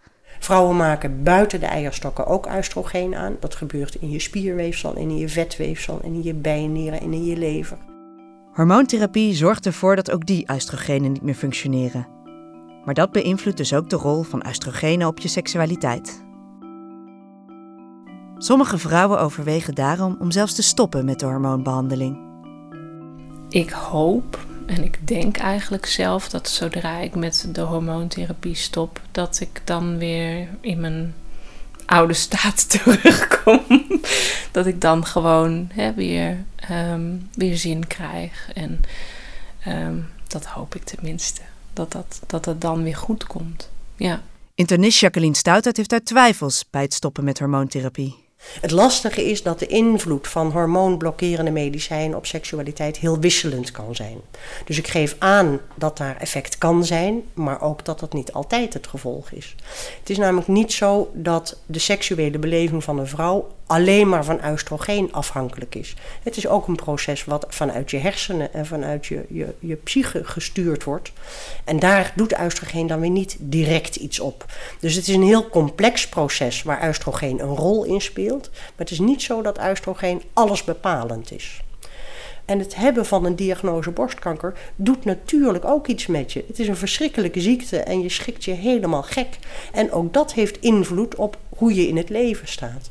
Vrouwen 0.43 0.77
maken 0.77 1.23
buiten 1.23 1.61
de 1.61 1.67
eierstokken 1.67 2.27
ook 2.27 2.49
oestrogeen 2.57 3.15
aan. 3.15 3.37
Dat 3.41 3.55
gebeurt 3.55 3.95
in 3.95 4.11
je 4.11 4.19
spierweefsel, 4.19 4.97
in 4.97 5.19
je 5.19 5.29
vetweefsel, 5.29 6.01
in 6.03 6.23
je 6.23 6.35
bijnieren 6.35 7.01
en 7.01 7.13
in 7.13 7.25
je 7.25 7.37
lever. 7.37 7.79
Hormoontherapie 8.53 9.35
zorgt 9.35 9.67
ervoor 9.67 9.97
dat 9.97 10.11
ook 10.11 10.27
die 10.27 10.49
oestrogenen 10.53 11.13
niet 11.13 11.23
meer 11.23 11.35
functioneren. 11.35 12.07
Maar 12.85 12.95
dat 12.95 13.13
beïnvloedt 13.13 13.57
dus 13.57 13.75
ook 13.75 13.91
de 13.91 13.97
rol 13.97 14.23
van 14.23 14.47
oestrogenen 14.47 15.07
op 15.07 15.19
je 15.19 15.29
seksualiteit. 15.29 16.25
Sommige 18.37 18.79
vrouwen 18.79 19.21
overwegen 19.21 19.75
daarom 19.75 20.17
om 20.21 20.31
zelfs 20.31 20.55
te 20.55 20.63
stoppen 20.63 21.05
met 21.05 21.21
de 21.21 21.27
hormoonbehandeling. 21.27 22.21
Ik 23.49 23.71
hoop 23.71 24.39
en 24.67 24.85
ik 24.85 25.07
denk 25.07 25.37
eigenlijk 25.37 25.87
zelf 25.87 26.29
dat 26.29 26.49
zodra 26.49 26.99
ik 26.99 27.15
met 27.15 27.49
de 27.53 27.61
hormoontherapie 27.61 28.55
stop, 28.55 29.01
dat 29.11 29.41
ik 29.41 29.61
dan 29.65 29.99
weer 29.99 30.49
in 30.61 30.81
mijn 30.81 31.15
oude 31.87 32.13
staat 32.15 32.69
terugkom. 32.71 33.61
dat 34.51 34.67
ik 34.67 34.81
dan 34.81 35.07
gewoon 35.07 35.69
hè, 35.73 35.95
weer, 35.95 36.45
um, 36.71 37.29
weer 37.35 37.57
zin 37.57 37.87
krijg. 37.87 38.51
En 38.55 38.81
um, 39.69 40.09
dat 40.27 40.45
hoop 40.45 40.75
ik 40.75 40.85
tenminste. 40.85 41.41
Dat, 41.73 41.93
dat, 41.93 42.21
dat 42.27 42.45
het 42.45 42.61
dan 42.61 42.83
weer 42.83 42.97
goed 42.97 43.27
komt. 43.27 43.71
Ja. 43.97 44.23
Internist 44.55 45.01
Jacqueline 45.01 45.37
Stoutert 45.37 45.77
heeft 45.77 45.91
daar 45.91 46.03
twijfels 46.03 46.65
bij 46.71 46.83
het 46.83 46.95
stoppen 46.95 47.25
met 47.25 47.39
hormoontherapie. 47.39 48.22
Het 48.61 48.71
lastige 48.71 49.31
is 49.31 49.43
dat 49.43 49.59
de 49.59 49.67
invloed 49.67 50.29
van 50.29 50.51
hormoonblokkerende 50.51 51.51
medicijnen 51.51 52.17
op 52.17 52.27
seksualiteit 52.27 52.97
heel 52.99 53.19
wisselend 53.19 53.71
kan 53.71 53.95
zijn. 53.95 54.21
Dus 54.65 54.79
ik 54.79 54.89
geef 54.89 55.17
aan 55.19 55.61
dat 55.75 55.97
daar 55.97 56.17
effect 56.17 56.59
kan 56.59 56.85
zijn, 56.85 57.23
maar 57.35 57.61
ook 57.61 57.85
dat 57.85 58.01
dat 58.01 58.13
niet 58.13 58.33
altijd 58.33 58.75
het 58.75 58.87
gevolg 58.87 59.31
is. 59.31 59.55
Het 59.99 60.11
is 60.11 60.19
namelijk 60.19 60.49
niet 60.49 60.73
zo 60.73 61.11
dat 61.15 61.59
de 61.67 61.79
seksuele 61.79 62.39
beleving 62.39 62.85
van 62.85 62.99
een 62.99 63.07
vrouw 63.07 63.49
alleen 63.73 64.09
maar 64.09 64.25
van 64.25 64.41
oestrogeen 64.51 65.13
afhankelijk 65.13 65.75
is. 65.75 65.95
Het 66.23 66.37
is 66.37 66.47
ook 66.47 66.69
een 66.69 66.77
proces 66.77 67.25
wat 67.25 67.47
vanuit 67.49 67.91
je 67.91 67.97
hersenen 67.97 68.55
en 68.55 68.67
vanuit 68.67 69.07
je, 69.07 69.25
je, 69.29 69.55
je 69.59 69.75
psyche 69.75 70.25
gestuurd 70.25 70.85
wordt. 70.85 71.13
En 71.65 71.79
daar 71.79 72.13
doet 72.17 72.41
oestrogeen 72.41 72.87
dan 72.87 73.01
weer 73.01 73.11
niet 73.11 73.37
direct 73.39 73.97
iets 73.97 74.21
op. 74.21 74.45
Dus 74.81 74.95
het 74.95 75.09
is 75.09 75.15
een 75.15 75.23
heel 75.23 75.49
complex 75.49 76.09
proces 76.09 76.63
waar 76.63 76.89
oestrogeen 76.89 77.41
een 77.41 77.57
rol 77.57 77.85
in 77.85 78.01
speelt. 78.01 78.32
Maar 78.41 78.73
het 78.77 78.91
is 78.91 78.99
niet 78.99 79.23
zo 79.23 79.43
dat 79.43 79.59
oestrogeen 79.71 80.23
alles 80.33 80.65
bepalend 80.65 81.33
is. 81.33 81.63
En 82.45 82.59
het 82.59 82.75
hebben 82.75 83.07
van 83.07 83.25
een 83.25 83.37
diagnose 83.37 83.91
borstkanker 83.91 84.55
doet 84.77 85.05
natuurlijk 85.05 85.65
ook 85.65 85.87
iets 85.87 86.07
met 86.07 86.33
je. 86.33 86.45
Het 86.47 86.59
is 86.59 86.69
een 86.69 86.77
verschrikkelijke 86.77 87.41
ziekte 87.41 87.79
en 87.79 88.03
je 88.03 88.09
schikt 88.09 88.45
je 88.45 88.53
helemaal 88.53 89.03
gek. 89.03 89.39
En 89.73 89.93
ook 89.93 90.13
dat 90.13 90.33
heeft 90.33 90.61
invloed 90.61 91.15
op 91.15 91.37
hoe 91.49 91.75
je 91.75 91.89
in 91.89 91.97
het 91.97 92.09
leven 92.09 92.49
staat. 92.49 92.91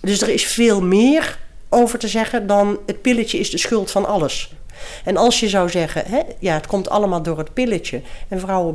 Dus 0.00 0.22
er 0.22 0.28
is 0.28 0.46
veel 0.46 0.82
meer 0.82 1.38
over 1.68 1.98
te 1.98 2.08
zeggen 2.08 2.46
dan 2.46 2.78
het 2.86 3.02
pilletje 3.02 3.38
is 3.38 3.50
de 3.50 3.58
schuld 3.58 3.90
van 3.90 4.06
alles. 4.06 4.55
En 5.04 5.16
als 5.16 5.40
je 5.40 5.48
zou 5.48 5.70
zeggen, 5.70 6.04
hè, 6.06 6.20
ja, 6.38 6.54
het 6.54 6.66
komt 6.66 6.88
allemaal 6.88 7.22
door 7.22 7.38
het 7.38 7.54
pilletje. 7.54 8.02
En 8.28 8.40
vrouwen 8.40 8.74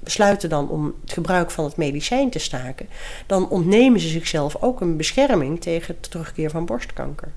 besluiten 0.00 0.48
dan 0.48 0.68
om 0.68 0.94
het 1.00 1.12
gebruik 1.12 1.50
van 1.50 1.64
het 1.64 1.76
medicijn 1.76 2.30
te 2.30 2.38
staken. 2.38 2.86
Dan 3.26 3.48
ontnemen 3.48 4.00
ze 4.00 4.08
zichzelf 4.08 4.56
ook 4.60 4.80
een 4.80 4.96
bescherming 4.96 5.60
tegen 5.60 5.96
de 6.00 6.08
terugkeer 6.08 6.50
van 6.50 6.66
borstkanker. 6.66 7.28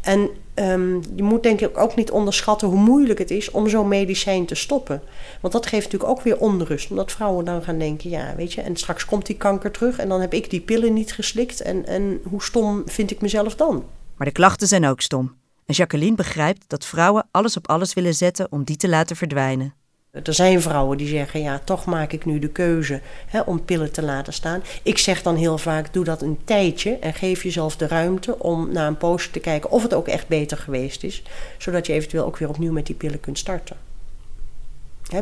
En 0.00 0.30
um, 0.54 1.00
je 1.14 1.22
moet 1.22 1.42
denk 1.42 1.60
ik 1.60 1.78
ook 1.78 1.96
niet 1.96 2.10
onderschatten 2.10 2.68
hoe 2.68 2.78
moeilijk 2.78 3.18
het 3.18 3.30
is 3.30 3.50
om 3.50 3.68
zo'n 3.68 3.88
medicijn 3.88 4.46
te 4.46 4.54
stoppen. 4.54 5.02
Want 5.40 5.52
dat 5.52 5.66
geeft 5.66 5.84
natuurlijk 5.84 6.10
ook 6.10 6.22
weer 6.22 6.38
onrust. 6.38 6.90
Omdat 6.90 7.12
vrouwen 7.12 7.44
dan 7.44 7.62
gaan 7.62 7.78
denken, 7.78 8.10
ja, 8.10 8.34
weet 8.36 8.52
je, 8.52 8.60
en 8.60 8.76
straks 8.76 9.04
komt 9.04 9.26
die 9.26 9.36
kanker 9.36 9.70
terug. 9.70 9.98
En 9.98 10.08
dan 10.08 10.20
heb 10.20 10.34
ik 10.34 10.50
die 10.50 10.60
pillen 10.60 10.92
niet 10.92 11.12
geslikt. 11.12 11.60
En, 11.60 11.86
en 11.86 12.20
hoe 12.28 12.42
stom 12.42 12.82
vind 12.86 13.10
ik 13.10 13.20
mezelf 13.20 13.54
dan? 13.54 13.84
Maar 14.16 14.26
de 14.26 14.32
klachten 14.32 14.68
zijn 14.68 14.86
ook 14.86 15.00
stom. 15.00 15.39
En 15.70 15.76
Jacqueline 15.76 16.16
begrijpt 16.16 16.64
dat 16.66 16.84
vrouwen 16.84 17.26
alles 17.30 17.56
op 17.56 17.68
alles 17.68 17.94
willen 17.94 18.14
zetten 18.14 18.52
om 18.52 18.64
die 18.64 18.76
te 18.76 18.88
laten 18.88 19.16
verdwijnen. 19.16 19.74
Er 20.10 20.34
zijn 20.34 20.62
vrouwen 20.62 20.98
die 20.98 21.08
zeggen, 21.08 21.40
ja, 21.40 21.58
toch 21.58 21.84
maak 21.84 22.12
ik 22.12 22.24
nu 22.24 22.38
de 22.38 22.48
keuze 22.48 23.00
hè, 23.26 23.40
om 23.40 23.64
pillen 23.64 23.92
te 23.92 24.02
laten 24.02 24.32
staan. 24.32 24.62
Ik 24.82 24.98
zeg 24.98 25.22
dan 25.22 25.36
heel 25.36 25.58
vaak, 25.58 25.92
doe 25.92 26.04
dat 26.04 26.22
een 26.22 26.38
tijdje 26.44 26.98
en 26.98 27.14
geef 27.14 27.42
jezelf 27.42 27.76
de 27.76 27.86
ruimte 27.86 28.38
om 28.38 28.72
na 28.72 28.86
een 28.86 28.96
poosje 28.96 29.30
te 29.30 29.40
kijken 29.40 29.70
of 29.70 29.82
het 29.82 29.94
ook 29.94 30.08
echt 30.08 30.28
beter 30.28 30.56
geweest 30.56 31.04
is. 31.04 31.22
Zodat 31.58 31.86
je 31.86 31.92
eventueel 31.92 32.24
ook 32.24 32.38
weer 32.38 32.48
opnieuw 32.48 32.72
met 32.72 32.86
die 32.86 32.94
pillen 32.94 33.20
kunt 33.20 33.38
starten 33.38 33.76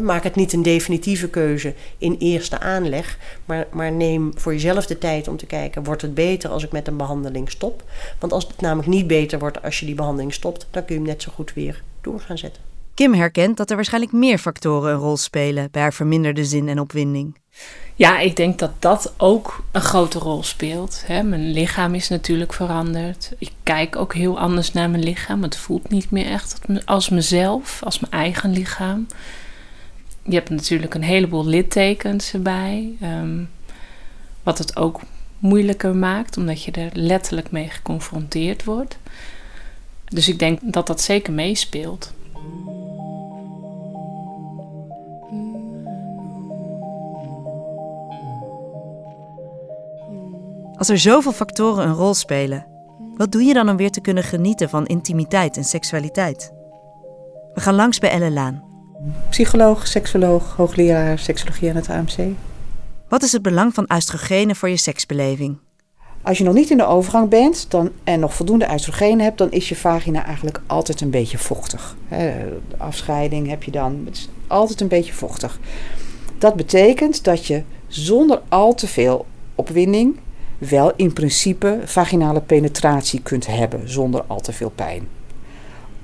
maak 0.00 0.25
het 0.25 0.35
niet 0.35 0.52
een 0.52 0.62
definitieve 0.62 1.28
keuze 1.28 1.75
in 1.99 2.16
eerste 2.18 2.59
aanleg, 2.61 3.18
maar, 3.45 3.66
maar 3.73 3.92
neem 3.92 4.33
voor 4.35 4.52
jezelf 4.52 4.87
de 4.87 4.99
tijd 4.99 5.28
om 5.28 5.37
te 5.37 5.47
kijken: 5.47 5.85
wordt 5.85 6.02
het 6.02 6.14
beter 6.14 6.50
als 6.50 6.64
ik 6.64 6.73
met 6.73 6.87
een 6.88 6.97
behandeling 6.97 7.50
stop? 7.50 7.83
Want 8.18 8.33
als 8.33 8.47
het 8.47 8.61
namelijk 8.61 8.88
niet 8.88 9.07
beter 9.07 9.38
wordt 9.38 9.62
als 9.62 9.80
je 9.80 9.87
die 9.87 9.95
behandeling 9.95 10.35
stopt, 10.35 10.66
dan 10.71 10.85
kun 10.85 10.95
je 10.95 11.00
hem 11.00 11.11
net 11.11 11.23
zo 11.23 11.33
goed 11.35 11.52
weer 11.54 11.83
door 12.00 12.21
gaan 12.21 12.38
zetten. 12.38 12.62
Kim 12.95 13.14
herkent 13.14 13.57
dat 13.57 13.71
er 13.71 13.76
waarschijnlijk 13.76 14.12
meer 14.12 14.38
factoren 14.38 14.92
een 14.92 14.99
rol 14.99 15.16
spelen 15.16 15.68
bij 15.71 15.83
haar 15.83 15.92
verminderde 15.92 16.45
zin 16.45 16.68
en 16.68 16.80
opwinding. 16.80 17.37
Ja, 17.95 18.18
ik 18.18 18.37
denk 18.37 18.59
dat 18.59 18.71
dat 18.78 19.14
ook 19.16 19.62
een 19.73 19.80
grote 19.80 20.18
rol 20.18 20.42
speelt. 20.42 21.04
Mijn 21.09 21.50
lichaam 21.50 21.95
is 21.95 22.09
natuurlijk 22.09 22.52
veranderd. 22.52 23.33
Ik 23.38 23.50
kijk 23.62 23.97
ook 23.97 24.14
heel 24.14 24.38
anders 24.38 24.73
naar 24.73 24.90
mijn 24.90 25.02
lichaam. 25.02 25.42
Het 25.42 25.57
voelt 25.57 25.90
niet 25.90 26.11
meer 26.11 26.26
echt 26.26 26.59
als 26.85 27.09
mezelf, 27.09 27.80
als 27.85 28.00
mijn 28.00 28.12
eigen 28.12 28.50
lichaam 28.50 29.07
je 30.23 30.35
hebt 30.35 30.51
natuurlijk 30.51 30.95
een 30.95 31.03
heleboel 31.03 31.47
littekens 31.47 32.33
erbij. 32.33 32.97
Ehm, 33.01 33.45
wat 34.43 34.59
het 34.59 34.77
ook 34.77 35.01
moeilijker 35.39 35.97
maakt, 35.97 36.37
omdat 36.37 36.63
je 36.63 36.71
er 36.71 36.91
letterlijk 36.93 37.51
mee 37.51 37.69
geconfronteerd 37.69 38.65
wordt. 38.65 38.99
Dus 40.05 40.29
ik 40.29 40.39
denk 40.39 40.59
dat 40.63 40.87
dat 40.87 41.01
zeker 41.01 41.33
meespeelt. 41.33 42.13
Als 50.77 50.89
er 50.89 50.99
zoveel 50.99 51.33
factoren 51.33 51.89
een 51.89 51.95
rol 51.95 52.15
spelen, 52.15 52.67
wat 53.17 53.33
doe 53.33 53.43
je 53.43 53.55
dan 53.55 53.69
om 53.69 53.77
weer 53.77 53.91
te 53.91 54.01
kunnen 54.01 54.25
genieten 54.25 54.69
van 54.69 54.87
intimiteit 54.87 55.57
en 55.57 55.65
seksualiteit? 55.65 56.53
We 57.55 57.61
gaan 57.61 57.75
langs 57.75 57.99
bij 57.99 58.11
Elle 58.11 58.31
Laan. 58.31 58.68
Psycholoog, 59.31 59.87
seksoloog, 59.87 60.57
hoogleraar 60.57 61.19
seksologie 61.19 61.71
aan 61.71 61.76
het 61.76 61.88
AMC. 61.88 62.35
Wat 63.09 63.23
is 63.23 63.33
het 63.33 63.43
belang 63.43 63.75
van 63.75 63.93
oestrogenen 63.95 64.57
voor 64.57 64.69
je 64.69 64.76
seksbeleving? 64.76 65.57
Als 66.23 66.38
je 66.38 66.45
nog 66.45 66.55
niet 66.55 66.71
in 66.71 66.76
de 66.76 66.87
overgang 66.87 67.28
bent 67.28 67.71
dan, 67.71 67.90
en 68.05 68.21
nog 68.21 68.35
voldoende 68.35 68.69
oestrogenen 68.73 69.21
hebt, 69.21 69.38
dan 69.38 69.50
is 69.50 69.69
je 69.69 69.76
vagina 69.76 70.25
eigenlijk 70.25 70.61
altijd 70.67 71.00
een 71.00 71.11
beetje 71.11 71.38
vochtig. 71.38 71.97
Afscheiding 72.76 73.49
heb 73.49 73.62
je 73.62 73.71
dan, 73.71 74.02
het 74.05 74.17
is 74.17 74.28
altijd 74.47 74.81
een 74.81 74.88
beetje 74.88 75.12
vochtig. 75.12 75.59
Dat 76.38 76.55
betekent 76.55 77.25
dat 77.25 77.47
je 77.47 77.62
zonder 77.87 78.40
al 78.49 78.75
te 78.75 78.87
veel 78.87 79.26
opwinding 79.55 80.17
wel 80.59 80.93
in 80.97 81.12
principe 81.12 81.81
vaginale 81.85 82.40
penetratie 82.40 83.23
kunt 83.23 83.47
hebben 83.47 83.90
zonder 83.90 84.25
al 84.26 84.40
te 84.40 84.52
veel 84.52 84.71
pijn 84.71 85.09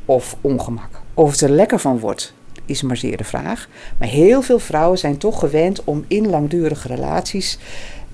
of 0.04 0.36
ongemak. 0.40 1.02
Of 1.14 1.30
het 1.30 1.40
er 1.40 1.50
lekker 1.50 1.78
van 1.78 1.98
wordt, 1.98 2.34
is 2.66 2.82
maar 2.82 2.96
zeer 2.96 3.16
de 3.16 3.24
vraag. 3.24 3.68
Maar 3.98 4.08
heel 4.08 4.42
veel 4.42 4.58
vrouwen 4.58 4.98
zijn 4.98 5.18
toch 5.18 5.38
gewend 5.38 5.84
om 5.84 6.04
in 6.08 6.28
langdurige 6.28 6.88
relaties, 6.88 7.58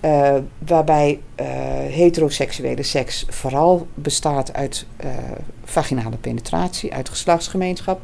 uh, 0.04 0.34
waarbij 0.66 1.20
uh, 1.40 1.46
heteroseksuele 1.88 2.82
seks 2.82 3.26
vooral 3.28 3.86
bestaat 3.94 4.52
uit 4.52 4.86
uh, 5.04 5.10
vaginale 5.64 6.16
penetratie, 6.16 6.94
uit 6.94 7.08
geslachtsgemeenschap, 7.08 8.00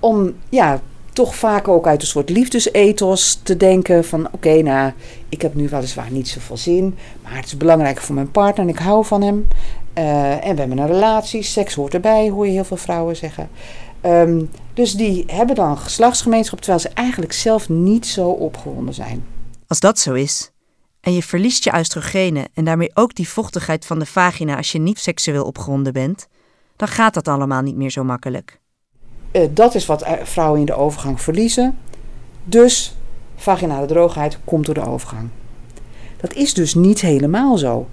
om 0.00 0.34
ja, 0.48 0.80
toch 1.12 1.34
vaak 1.34 1.68
ook 1.68 1.86
uit 1.86 2.00
een 2.00 2.06
soort 2.06 2.30
liefdesethos 2.30 3.40
te 3.42 3.56
denken 3.56 4.04
van 4.04 4.28
oké, 4.32 4.62
nou, 4.62 4.92
ik 5.28 5.42
heb 5.42 5.54
nu 5.54 5.68
weliswaar 5.68 6.10
niet 6.10 6.28
zoveel 6.28 6.56
zin, 6.56 6.96
maar 7.22 7.36
het 7.36 7.46
is 7.46 7.56
belangrijk 7.56 8.00
voor 8.00 8.14
mijn 8.14 8.30
partner 8.30 8.66
en 8.66 8.72
ik 8.72 8.78
hou 8.78 9.04
van 9.04 9.22
hem. 9.22 9.48
en 9.94 10.54
we 10.54 10.60
hebben 10.60 10.78
een 10.78 10.86
relatie, 10.86 11.42
seks 11.42 11.74
hoort 11.74 11.94
erbij, 11.94 12.30
hoor 12.30 12.46
je 12.46 12.52
heel 12.52 12.64
veel 12.64 12.76
vrouwen 12.76 13.16
zeggen. 13.16 13.48
Um, 14.04 14.50
dus 14.74 14.92
die 14.92 15.24
hebben 15.26 15.54
dan 15.54 15.78
geslachtsgemeenschap 15.78 16.58
terwijl 16.58 16.80
ze 16.80 16.88
eigenlijk 16.88 17.32
zelf 17.32 17.68
niet 17.68 18.06
zo 18.06 18.28
opgewonden 18.28 18.94
zijn. 18.94 19.24
Als 19.66 19.80
dat 19.80 19.98
zo 19.98 20.12
is, 20.12 20.50
en 21.00 21.14
je 21.14 21.22
verliest 21.22 21.64
je 21.64 21.78
oestrogenen 21.78 22.46
en 22.54 22.64
daarmee 22.64 22.90
ook 22.94 23.14
die 23.14 23.28
vochtigheid 23.28 23.86
van 23.86 23.98
de 23.98 24.06
vagina 24.06 24.56
als 24.56 24.72
je 24.72 24.78
niet 24.78 24.98
seksueel 24.98 25.44
opgewonden 25.44 25.92
bent, 25.92 26.28
dan 26.76 26.88
gaat 26.88 27.14
dat 27.14 27.28
allemaal 27.28 27.62
niet 27.62 27.76
meer 27.76 27.90
zo 27.90 28.04
makkelijk. 28.04 28.60
Uh, 29.32 29.42
dat 29.50 29.74
is 29.74 29.86
wat 29.86 30.06
vrouwen 30.22 30.60
in 30.60 30.66
de 30.66 30.74
overgang 30.74 31.20
verliezen. 31.20 31.78
Dus 32.44 32.96
vaginale 33.36 33.86
droogheid 33.86 34.38
komt 34.44 34.66
door 34.66 34.74
de 34.74 34.86
overgang. 34.86 35.28
Dat 36.16 36.32
is 36.32 36.54
dus 36.54 36.74
niet 36.74 37.00
helemaal 37.00 37.58
zo. 37.58 37.88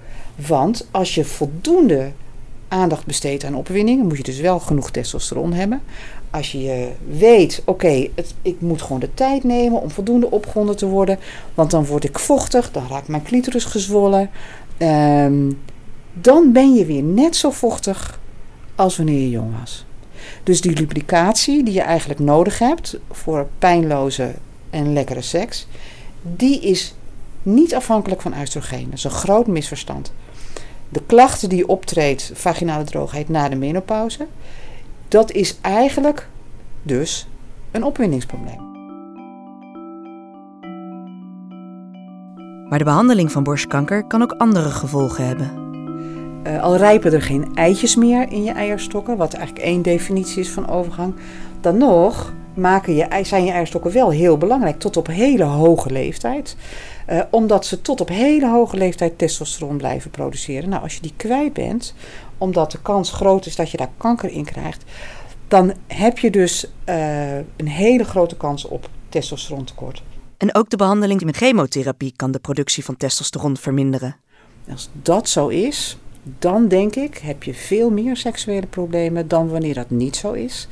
Want 0.46 0.88
als 0.90 1.14
je 1.14 1.24
voldoende 1.24 2.12
aandacht 2.68 3.06
besteedt 3.06 3.44
aan 3.44 3.54
opwinding, 3.54 4.02
moet 4.02 4.16
je 4.16 4.22
dus 4.22 4.40
wel 4.40 4.60
genoeg 4.60 4.90
testosteron 4.90 5.52
hebben. 5.52 5.82
Als 6.30 6.52
je 6.52 6.90
weet, 7.08 7.62
oké, 7.64 8.08
ik 8.42 8.60
moet 8.60 8.82
gewoon 8.82 9.00
de 9.00 9.14
tijd 9.14 9.44
nemen 9.44 9.82
om 9.82 9.90
voldoende 9.90 10.30
opgewonden 10.30 10.76
te 10.76 10.86
worden, 10.86 11.18
want 11.54 11.70
dan 11.70 11.86
word 11.86 12.04
ik 12.04 12.18
vochtig, 12.18 12.70
dan 12.70 12.86
raakt 12.88 13.08
mijn 13.08 13.22
clitoris 13.22 13.64
gezwollen. 13.64 14.30
Um, 14.78 15.58
dan 16.12 16.52
ben 16.52 16.74
je 16.74 16.84
weer 16.84 17.02
net 17.02 17.36
zo 17.36 17.50
vochtig 17.50 18.20
als 18.74 18.96
wanneer 18.96 19.20
je 19.20 19.30
jong 19.30 19.58
was. 19.60 19.84
Dus 20.42 20.60
die 20.60 20.72
lubricatie 20.72 21.64
die 21.64 21.74
je 21.74 21.80
eigenlijk 21.80 22.20
nodig 22.20 22.58
hebt 22.58 22.98
voor 23.10 23.48
pijnloze 23.58 24.34
en 24.70 24.92
lekkere 24.92 25.22
seks, 25.22 25.66
die 26.22 26.60
is 26.60 26.94
niet 27.42 27.74
afhankelijk 27.74 28.22
van 28.22 28.38
oestrogeen. 28.40 28.84
Dat 28.84 28.98
is 28.98 29.04
een 29.04 29.10
groot 29.10 29.46
misverstand 29.46 30.12
de 30.88 31.02
klachten 31.06 31.48
die 31.48 31.68
optreedt, 31.68 32.30
vaginale 32.34 32.84
droogheid 32.84 33.28
na 33.28 33.48
de 33.48 33.56
menopauze, 33.56 34.26
dat 35.08 35.32
is 35.32 35.58
eigenlijk 35.60 36.28
dus 36.82 37.28
een 37.70 37.84
opwindingsprobleem. 37.84 38.64
Maar 42.68 42.78
de 42.78 42.84
behandeling 42.84 43.32
van 43.32 43.42
borstkanker 43.42 44.04
kan 44.04 44.22
ook 44.22 44.32
andere 44.32 44.70
gevolgen 44.70 45.26
hebben. 45.26 45.64
Uh, 46.46 46.62
al 46.62 46.76
rijpen 46.76 47.12
er 47.12 47.22
geen 47.22 47.54
eitjes 47.54 47.96
meer 47.96 48.32
in 48.32 48.44
je 48.44 48.50
eierstokken, 48.50 49.16
wat 49.16 49.34
eigenlijk 49.34 49.66
één 49.66 49.82
definitie 49.82 50.40
is 50.40 50.50
van 50.50 50.68
overgang, 50.68 51.14
dan 51.60 51.78
nog 51.78 52.32
maken 52.54 52.94
je, 52.94 53.06
zijn 53.22 53.44
je 53.44 53.50
eierstokken 53.50 53.92
wel 53.92 54.10
heel 54.10 54.38
belangrijk 54.38 54.78
tot 54.78 54.96
op 54.96 55.06
hele 55.06 55.44
hoge 55.44 55.90
leeftijd. 55.90 56.56
Eh, 57.06 57.20
omdat 57.30 57.66
ze 57.66 57.82
tot 57.82 58.00
op 58.00 58.08
hele 58.08 58.48
hoge 58.48 58.76
leeftijd 58.76 59.18
testosteron 59.18 59.76
blijven 59.76 60.10
produceren. 60.10 60.68
Nou, 60.68 60.82
als 60.82 60.94
je 60.94 61.00
die 61.00 61.12
kwijt 61.16 61.52
bent, 61.52 61.94
omdat 62.38 62.70
de 62.70 62.82
kans 62.82 63.10
groot 63.10 63.46
is 63.46 63.56
dat 63.56 63.70
je 63.70 63.76
daar 63.76 63.90
kanker 63.96 64.30
in 64.30 64.44
krijgt, 64.44 64.84
dan 65.48 65.72
heb 65.86 66.18
je 66.18 66.30
dus 66.30 66.70
eh, 66.84 67.36
een 67.36 67.68
hele 67.68 68.04
grote 68.04 68.36
kans 68.36 68.64
op 68.64 68.88
testosterontekort. 69.08 70.02
En 70.36 70.54
ook 70.54 70.70
de 70.70 70.76
behandeling 70.76 71.24
met 71.24 71.36
chemotherapie 71.36 72.12
kan 72.16 72.30
de 72.30 72.38
productie 72.38 72.84
van 72.84 72.96
testosteron 72.96 73.56
verminderen. 73.56 74.16
Als 74.70 74.88
dat 75.02 75.28
zo 75.28 75.48
is, 75.48 75.98
dan 76.38 76.68
denk 76.68 76.94
ik 76.94 77.18
heb 77.18 77.42
je 77.42 77.54
veel 77.54 77.90
meer 77.90 78.16
seksuele 78.16 78.66
problemen 78.66 79.28
dan 79.28 79.48
wanneer 79.48 79.74
dat 79.74 79.90
niet 79.90 80.16
zo 80.16 80.32
is. 80.32 80.68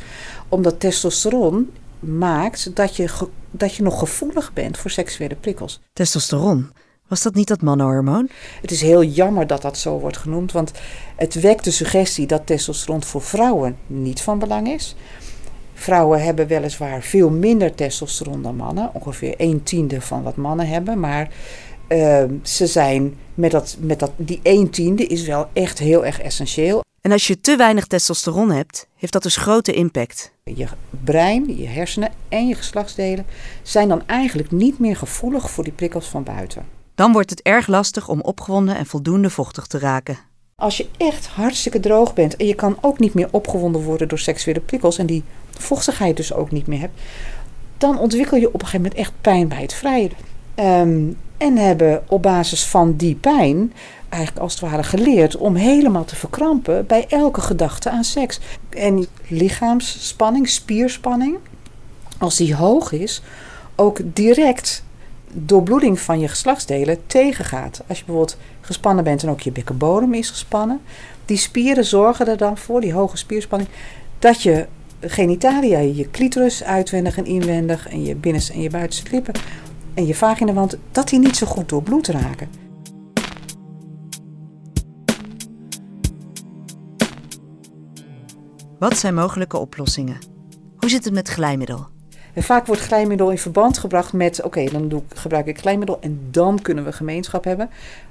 Omdat 0.49 0.81
testosteron 0.81 1.71
maakt 2.07 2.77
dat 2.77 2.97
je, 2.97 3.29
dat 3.51 3.75
je 3.75 3.83
nog 3.83 3.99
gevoelig 3.99 4.53
bent 4.53 4.79
voor 4.79 4.91
seksuele 4.91 5.35
prikkels. 5.35 5.81
Testosteron, 5.93 6.73
was 7.09 7.23
dat 7.23 7.35
niet 7.35 7.49
dat 7.49 7.63
mannenhormoon? 7.63 8.29
Het 8.61 8.71
is 8.71 8.81
heel 8.81 9.03
jammer 9.03 9.47
dat 9.47 9.63
dat 9.63 9.79
zo 9.79 9.99
wordt 9.99 10.17
genoemd, 10.17 10.53
want 10.53 10.73
het 11.17 11.41
wekt 11.41 11.65
de 11.65 11.71
suggestie 11.71 12.27
dat 12.27 12.47
testosteron 12.47 13.03
voor 13.03 13.23
vrouwen 13.23 13.77
niet 13.87 14.21
van 14.21 14.39
belang 14.39 14.69
is. 14.69 14.97
Vrouwen 15.75 16.23
hebben 16.23 16.47
weliswaar 16.47 17.03
veel 17.03 17.31
minder 17.31 17.75
testosteron 17.75 18.43
dan 18.43 18.57
mannen, 18.57 18.91
ongeveer 18.93 19.35
een 19.37 19.63
tiende 19.63 20.01
van 20.01 20.23
wat 20.23 20.37
mannen 20.37 20.69
hebben, 20.69 21.01
maar 21.01 21.29
uh, 21.89 22.25
ze 22.43 22.67
zijn 22.67 23.17
met, 23.35 23.51
dat, 23.51 23.77
met 23.81 23.99
dat, 23.99 24.13
die 24.17 24.41
een 24.43 24.71
tiende 24.71 25.07
is 25.07 25.27
wel 25.27 25.49
echt 25.53 25.79
heel 25.79 26.07
erg 26.07 26.21
essentieel. 26.21 26.83
En 27.05 27.13
als 27.13 27.27
je 27.27 27.41
te 27.41 27.57
weinig 27.57 27.87
testosteron 27.87 28.51
hebt, 28.51 28.87
heeft 28.97 29.13
dat 29.13 29.23
dus 29.23 29.37
grote 29.37 29.73
impact. 29.73 30.33
Je 30.45 30.67
brein, 30.91 31.57
je 31.57 31.67
hersenen 31.67 32.13
en 32.29 32.49
je 32.49 32.55
geslachtsdelen 32.55 33.27
zijn 33.63 33.89
dan 33.89 34.07
eigenlijk 34.07 34.51
niet 34.51 34.79
meer 34.79 34.97
gevoelig 34.97 35.51
voor 35.51 35.65
die 35.65 35.73
prikkels 35.73 36.07
van 36.07 36.23
buiten. 36.23 36.67
Dan 36.95 37.13
wordt 37.13 37.31
het 37.31 37.43
erg 37.43 37.67
lastig 37.67 38.09
om 38.09 38.21
opgewonden 38.21 38.77
en 38.77 38.87
voldoende 38.87 39.31
vochtig 39.31 39.67
te 39.67 39.79
raken. 39.79 40.19
Als 40.57 40.77
je 40.77 40.89
echt 40.97 41.27
hartstikke 41.27 41.81
droog 41.81 42.15
bent 42.15 42.37
en 42.37 42.47
je 42.47 42.55
kan 42.55 42.79
ook 42.81 42.99
niet 42.99 43.15
meer 43.15 43.29
opgewonden 43.31 43.83
worden 43.83 44.09
door 44.09 44.19
seksuele 44.19 44.61
prikkels 44.61 44.99
en 44.99 45.07
die 45.07 45.23
vochtigheid 45.51 46.17
dus 46.17 46.33
ook 46.33 46.51
niet 46.51 46.67
meer 46.67 46.81
hebt, 46.81 47.01
dan 47.79 47.99
ontwikkel 47.99 48.37
je 48.37 48.47
op 48.47 48.55
een 48.55 48.61
gegeven 48.61 48.81
moment 48.81 49.01
echt 49.01 49.13
pijn 49.21 49.49
bij 49.49 49.63
het 49.63 49.75
vrijen. 49.75 50.13
Um, 50.57 51.17
en 51.37 51.57
hebben 51.57 52.03
op 52.09 52.23
basis 52.23 52.65
van 52.65 52.97
die 52.97 53.15
pijn 53.15 53.73
eigenlijk 54.15 54.43
als 54.43 54.53
het 54.53 54.71
ware 54.71 54.83
geleerd 54.83 55.37
om 55.37 55.55
helemaal 55.55 56.05
te 56.05 56.17
verkrampen 56.17 56.87
bij 56.87 57.07
elke 57.09 57.41
gedachte 57.41 57.91
aan 57.91 58.05
seks. 58.05 58.41
En 58.69 59.07
lichaamsspanning, 59.29 60.49
spierspanning, 60.49 61.37
als 62.19 62.37
die 62.37 62.55
hoog 62.55 62.93
is, 62.93 63.23
ook 63.75 64.01
direct 64.05 64.85
doorbloeding 65.33 66.01
van 66.01 66.21
je 66.21 66.29
geslachtsdelen 66.29 67.07
tegengaat. 67.07 67.83
Als 67.87 67.99
je 67.99 68.05
bijvoorbeeld 68.05 68.39
gespannen 68.61 69.05
bent 69.05 69.23
en 69.23 69.29
ook 69.29 69.41
je 69.41 69.53
bekkenbodem 69.53 70.15
is 70.15 70.31
gespannen, 70.31 70.81
die 71.25 71.37
spieren 71.37 71.85
zorgen 71.85 72.29
er 72.29 72.37
dan 72.37 72.59
voor, 72.59 72.81
die 72.81 72.93
hoge 72.93 73.17
spierspanning, 73.17 73.71
dat 74.19 74.43
je 74.43 74.67
genitalia, 75.01 75.79
je 75.79 76.11
clitoris 76.11 76.63
uitwendig 76.63 77.19
en 77.19 77.27
inwendig 77.27 77.89
en 77.89 78.05
je 78.05 78.15
binnenste 78.15 78.53
en 78.53 78.61
je 78.61 78.71
buitenste 78.71 79.11
lippen 79.11 79.35
en 79.95 80.07
je 80.07 80.15
vaginawand, 80.15 80.77
dat 80.93 81.09
die 81.09 81.19
niet 81.19 81.37
zo 81.37 81.47
goed 81.47 81.69
doorbloed 81.69 82.07
raken. 82.07 82.64
Wat 88.79 88.97
zijn 88.97 89.15
mogelijke 89.15 89.59
oplossingen? 89.59 90.19
Hoe 90.77 90.91
zit 90.91 91.05
het 91.05 91.15
met 91.15 91.29
glijmiddel? 91.29 91.87
Vaak 92.37 92.67
wordt 92.67 92.83
glijmiddel 92.83 93.31
in 93.31 93.39
verband 93.39 93.79
gebracht 93.79 94.13
met: 94.13 94.43
oké, 94.43 94.65
dan 94.65 94.89
doe 94.89 95.03
ik, 95.09 95.19
gebruik 95.19 95.47
ik 95.47 95.59
glijmiddel 95.59 96.01
en 96.01 96.29
dan 96.31 96.63
kunnen 96.63 96.85
we 96.85 96.93
gemeenschap 96.93 97.45
hebben. 97.45 97.71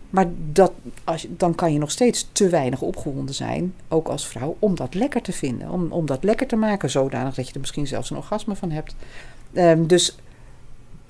Maar 0.09 0.25
dat, 0.51 0.71
als, 1.03 1.27
dan 1.29 1.55
kan 1.55 1.73
je 1.73 1.79
nog 1.79 1.91
steeds 1.91 2.29
te 2.31 2.49
weinig 2.49 2.81
opgewonden 2.81 3.35
zijn, 3.35 3.73
ook 3.88 4.07
als 4.07 4.27
vrouw, 4.27 4.55
om 4.59 4.75
dat 4.75 4.93
lekker 4.93 5.21
te 5.21 5.31
vinden. 5.31 5.69
Om, 5.69 5.91
om 5.91 6.05
dat 6.05 6.23
lekker 6.23 6.47
te 6.47 6.55
maken, 6.55 6.89
zodanig 6.89 7.35
dat 7.35 7.47
je 7.47 7.53
er 7.53 7.59
misschien 7.59 7.88
zelfs 7.88 8.09
een 8.09 8.17
orgasme 8.17 8.55
van 8.55 8.71
hebt. 8.71 8.95
Um, 9.53 9.88
dus 9.88 10.17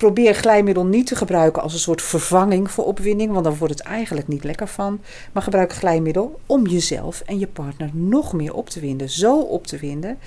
probeer 0.04 0.34
glijmiddel 0.34 0.86
niet 0.86 1.06
te 1.06 1.16
gebruiken 1.16 1.62
als 1.62 1.72
een 1.72 1.78
soort 1.78 2.02
vervanging 2.02 2.70
voor 2.70 2.84
opwinding, 2.84 3.32
want 3.32 3.44
dan 3.44 3.56
wordt 3.56 3.78
het 3.78 3.82
eigenlijk 3.82 4.28
niet 4.28 4.44
lekker 4.44 4.68
van. 4.68 5.00
Maar 5.32 5.42
gebruik 5.42 5.72
glijmiddel 5.72 6.40
om 6.46 6.66
jezelf 6.66 7.22
en 7.26 7.38
je 7.38 7.46
partner 7.46 7.90
nog 7.92 8.32
meer 8.32 8.54
op 8.54 8.68
te 8.68 8.80
winden. 8.80 9.10
Zo 9.10 9.40
op 9.40 9.66
te 9.66 9.78
winden 9.78 10.18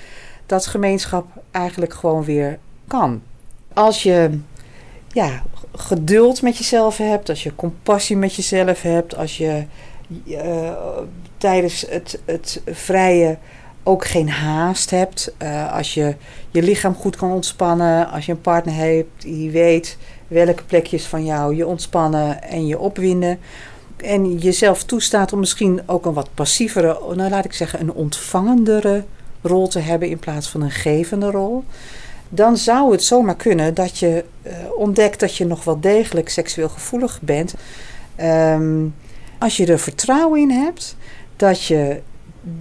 dat 0.46 0.66
gemeenschap 0.66 1.26
eigenlijk 1.50 1.94
gewoon 1.94 2.24
weer 2.24 2.58
kan. 2.86 3.22
Als 3.72 4.02
je 4.02 4.38
ja, 5.12 5.42
geduld 5.74 6.42
met 6.42 6.56
jezelf 6.56 6.96
hebt, 6.96 7.28
als 7.28 7.42
je 7.42 7.54
compassie 7.54 8.16
met 8.16 8.34
jezelf 8.34 8.82
hebt, 8.82 9.16
als 9.16 9.36
je 9.36 9.64
uh, 10.24 10.70
tijdens 11.36 11.86
het, 11.88 12.20
het 12.24 12.62
vrije 12.66 13.38
ook 13.88 14.06
geen 14.06 14.28
haast 14.28 14.90
hebt. 14.90 15.32
Uh, 15.42 15.72
als 15.72 15.94
je 15.94 16.14
je 16.50 16.62
lichaam 16.62 16.94
goed 16.94 17.16
kan 17.16 17.32
ontspannen. 17.32 18.10
Als 18.10 18.26
je 18.26 18.32
een 18.32 18.40
partner 18.40 18.74
hebt 18.74 19.22
die 19.22 19.50
weet 19.50 19.96
welke 20.26 20.62
plekjes 20.64 21.04
van 21.04 21.24
jou 21.24 21.56
je 21.56 21.66
ontspannen 21.66 22.42
en 22.42 22.66
je 22.66 22.78
opwinden. 22.78 23.38
En 23.96 24.38
jezelf 24.38 24.84
toestaat 24.84 25.32
om 25.32 25.38
misschien 25.38 25.80
ook 25.86 26.06
een 26.06 26.12
wat 26.12 26.34
passievere, 26.34 26.98
nou 27.14 27.30
laat 27.30 27.44
ik 27.44 27.52
zeggen, 27.52 27.80
een 27.80 27.92
ontvangendere 27.92 29.04
rol 29.42 29.68
te 29.68 29.78
hebben 29.78 30.08
in 30.08 30.18
plaats 30.18 30.48
van 30.48 30.62
een 30.62 30.70
gevende 30.70 31.30
rol. 31.30 31.64
Dan 32.28 32.56
zou 32.56 32.92
het 32.92 33.02
zomaar 33.02 33.36
kunnen 33.36 33.74
dat 33.74 33.98
je 33.98 34.24
uh, 34.42 34.52
ontdekt 34.76 35.20
dat 35.20 35.36
je 35.36 35.46
nog 35.46 35.64
wel 35.64 35.80
degelijk 35.80 36.28
seksueel 36.28 36.68
gevoelig 36.68 37.18
bent. 37.22 37.54
Um, 38.20 38.94
als 39.38 39.56
je 39.56 39.66
er 39.66 39.78
vertrouwen 39.78 40.40
in 40.40 40.50
hebt 40.50 40.96
dat 41.36 41.64
je 41.64 42.00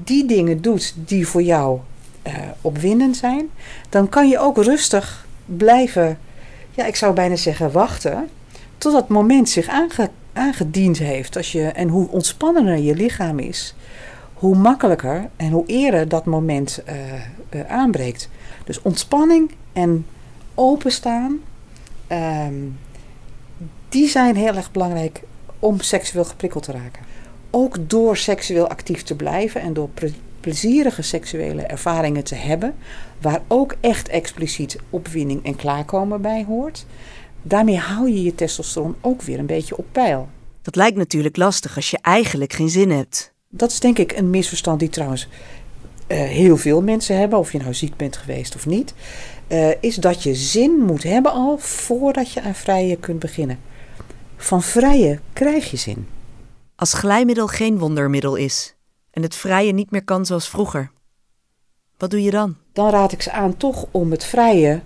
die 0.04 0.26
dingen 0.26 0.62
doet 0.62 0.94
die 0.96 1.28
voor 1.28 1.42
jou 1.42 1.80
uh, 2.28 2.34
opwindend 2.62 3.18
zijn, 3.18 3.50
dan 3.90 4.10
kan 4.10 4.30
je 4.30 4.40
ook 4.40 4.58
rustig 4.58 5.28
blijven, 5.46 6.20
ja, 6.72 6.86
ik 6.86 6.96
zou 6.96 7.14
bijna 7.14 7.36
zeggen 7.36 7.72
wachten, 7.72 8.30
tot 8.78 8.94
dat 8.94 9.08
moment 9.08 9.50
zich 9.50 9.68
aange, 9.68 10.10
aangediend 10.34 10.98
heeft. 10.98 11.38
Als 11.38 11.52
je, 11.52 11.64
en 11.68 11.88
hoe 11.88 12.10
ontspannender 12.10 12.78
je 12.78 12.96
lichaam 12.96 13.40
is, 13.40 13.76
hoe 14.34 14.56
makkelijker 14.56 15.30
en 15.36 15.52
hoe 15.52 15.66
eerder 15.66 16.08
dat 16.08 16.26
moment 16.26 16.82
uh, 16.90 16.96
uh, 17.50 17.72
aanbreekt. 17.72 18.30
Dus 18.64 18.82
ontspanning 18.82 19.52
en 19.74 20.06
openstaan, 20.56 21.40
um, 22.12 22.80
die 23.90 24.08
zijn 24.08 24.36
heel 24.36 24.56
erg 24.56 24.72
belangrijk 24.72 25.22
om 25.60 25.82
seksueel 25.82 26.26
geprikkeld 26.26 26.64
te 26.64 26.72
raken 26.72 27.07
ook 27.50 27.90
door 27.90 28.18
seksueel 28.18 28.68
actief 28.68 29.04
te 29.04 29.16
blijven 29.16 29.62
en 29.62 29.74
door 29.74 29.90
plezierige 30.40 31.02
seksuele 31.02 31.62
ervaringen 31.62 32.24
te 32.24 32.36
hebben, 32.36 32.76
waar 33.22 33.42
ook 33.48 33.76
echt 33.80 34.08
expliciet 34.08 34.78
opwinding 34.90 35.46
en 35.46 35.56
klaarkomen 35.56 36.22
bij 36.22 36.44
hoort, 36.48 36.86
daarmee 37.42 37.78
hou 37.78 38.10
je 38.10 38.24
je 38.24 38.36
testosteron 38.36 38.96
ook 39.02 39.22
weer 39.22 39.40
een 39.40 39.46
beetje 39.46 39.78
op 39.78 39.86
peil. 39.92 40.30
Dat 40.62 40.76
lijkt 40.76 40.98
natuurlijk 40.98 41.38
lastig 41.38 41.76
als 41.76 41.92
je 41.92 41.98
eigenlijk 42.02 42.54
geen 42.54 42.70
zin 42.70 42.90
hebt. 42.90 43.34
Dat 43.50 43.72
is 43.72 43.80
denk 43.80 43.98
ik 43.98 44.12
een 44.12 44.30
misverstand 44.30 44.80
die 44.80 44.90
trouwens 44.90 45.28
uh, 46.08 46.18
heel 46.18 46.58
veel 46.58 46.82
mensen 46.82 47.18
hebben, 47.18 47.40
of 47.40 47.52
je 47.52 47.58
nou 47.58 47.74
ziek 47.74 47.96
bent 47.96 48.18
geweest 48.18 48.56
of 48.56 48.66
niet. 48.66 48.94
Uh, 49.48 49.70
is 49.80 49.96
dat 49.96 50.24
je 50.24 50.36
zin 50.36 50.72
moet 50.72 51.04
hebben 51.04 51.32
al 51.32 51.58
voordat 51.58 52.32
je 52.32 52.42
aan 52.42 52.56
vrije 52.56 52.98
kunt 52.98 53.20
beginnen. 53.20 53.60
Van 54.38 54.64
vrije 54.64 55.20
krijg 55.34 55.72
je 55.72 55.78
zin. 55.78 56.08
Als 56.80 56.94
glijmiddel 56.94 57.48
geen 57.48 57.78
wondermiddel 57.78 58.36
is 58.36 58.76
en 59.12 59.22
het 59.22 59.36
vrije 59.36 59.72
niet 59.72 59.92
meer 59.92 60.04
kan 60.04 60.26
zoals 60.26 60.50
vroeger, 60.50 60.92
wat 61.98 62.12
doe 62.12 62.24
je 62.24 62.32
dan? 62.32 62.56
Dan 62.74 62.90
raad 62.90 63.12
ik 63.12 63.22
ze 63.22 63.32
aan 63.32 63.58
toch 63.58 63.86
om 63.92 64.12
het 64.12 64.24
vrije 64.24 64.82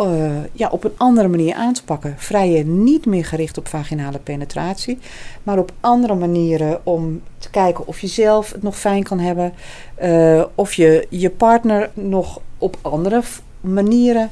uh, 0.00 0.30
ja, 0.52 0.68
op 0.68 0.84
een 0.84 0.92
andere 0.96 1.28
manier 1.28 1.54
aan 1.54 1.72
te 1.72 1.84
pakken. 1.84 2.14
Vrije 2.18 2.64
niet 2.64 3.06
meer 3.06 3.24
gericht 3.24 3.58
op 3.58 3.68
vaginale 3.68 4.18
penetratie, 4.18 4.98
maar 5.42 5.58
op 5.58 5.72
andere 5.80 6.14
manieren 6.14 6.86
om 6.86 7.22
te 7.38 7.50
kijken 7.50 7.86
of 7.86 8.00
je 8.00 8.06
zelf 8.06 8.52
het 8.52 8.62
nog 8.62 8.78
fijn 8.78 9.02
kan 9.02 9.18
hebben, 9.18 9.54
uh, 10.02 10.44
of 10.54 10.72
je 10.72 11.06
je 11.10 11.30
partner 11.30 11.90
nog 11.94 12.40
op 12.58 12.78
andere 12.82 13.22
manieren 13.60 14.30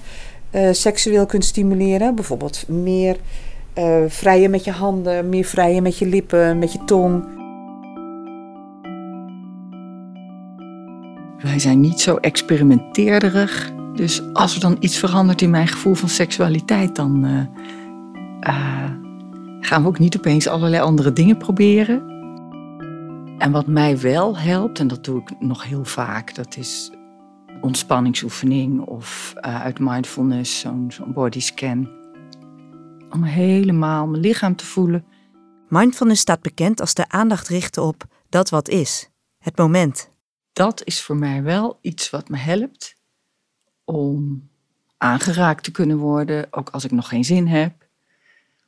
uh, 0.51 0.69
seksueel 0.73 1.27
kunt 1.27 1.45
stimuleren. 1.45 2.15
Bijvoorbeeld 2.15 2.69
meer 2.69 3.17
uh, 3.79 4.05
vrijen 4.07 4.51
met 4.51 4.65
je 4.65 4.71
handen, 4.71 5.29
meer 5.29 5.45
vrijen 5.45 5.83
met 5.83 5.99
je 5.99 6.07
lippen, 6.07 6.59
met 6.59 6.73
je 6.73 6.85
tong. 6.85 7.25
Wij 11.39 11.59
zijn 11.59 11.81
niet 11.81 12.01
zo 12.01 12.17
experimenteerderig. 12.17 13.73
Dus 13.95 14.23
als 14.33 14.55
er 14.55 14.61
dan 14.61 14.77
iets 14.81 14.99
verandert 14.99 15.43
in 15.43 15.51
mijn 15.51 15.69
gevoel 15.69 15.95
van 15.95 16.09
seksualiteit, 16.09 16.97
dan 16.97 17.25
uh, 17.25 17.41
uh, 18.41 18.91
gaan 19.61 19.83
we 19.83 19.89
ook 19.89 19.99
niet 19.99 20.17
opeens 20.17 20.49
allerlei 20.49 20.83
andere 20.83 21.13
dingen 21.13 21.37
proberen. 21.37 22.13
En 23.39 23.51
wat 23.53 23.67
mij 23.67 24.01
wel 24.01 24.39
helpt, 24.39 24.79
en 24.79 24.89
dat 24.89 25.05
doe 25.05 25.21
ik 25.21 25.41
nog 25.41 25.65
heel 25.65 25.85
vaak, 25.85 26.35
dat 26.35 26.57
is 26.57 26.93
ontspanningsoefening 27.61 28.81
of 28.81 29.33
uit 29.41 29.79
mindfulness, 29.79 30.61
zo'n 30.61 30.87
zo'n 30.89 31.13
bodyscan. 31.13 31.89
Om 33.15 33.23
helemaal 33.23 34.07
mijn 34.07 34.23
lichaam 34.23 34.57
te 34.57 34.67
voelen. 34.67 35.05
Mindfulness 35.69 36.21
staat 36.21 36.41
bekend 36.41 36.81
als 36.81 36.95
de 36.95 37.09
aandacht 37.09 37.49
richten 37.49 37.83
op 37.83 38.05
dat 38.29 38.51
wat 38.51 38.69
is, 38.69 39.11
het 39.39 39.57
moment. 39.57 40.11
Dat 40.53 40.83
is 40.85 41.03
voor 41.03 41.17
mij 41.17 41.43
wel 41.43 41.79
iets 41.81 42.11
wat 42.11 42.29
me 42.29 42.37
helpt 42.37 42.97
om 43.85 44.49
aangeraakt 44.97 45.65
te 45.65 45.71
kunnen 45.71 45.97
worden, 45.97 46.47
ook 46.51 46.71
als 46.71 46.85
ik 46.85 46.91
nog 46.91 47.09
geen 47.09 47.25
zin 47.25 47.47
heb. 47.47 47.89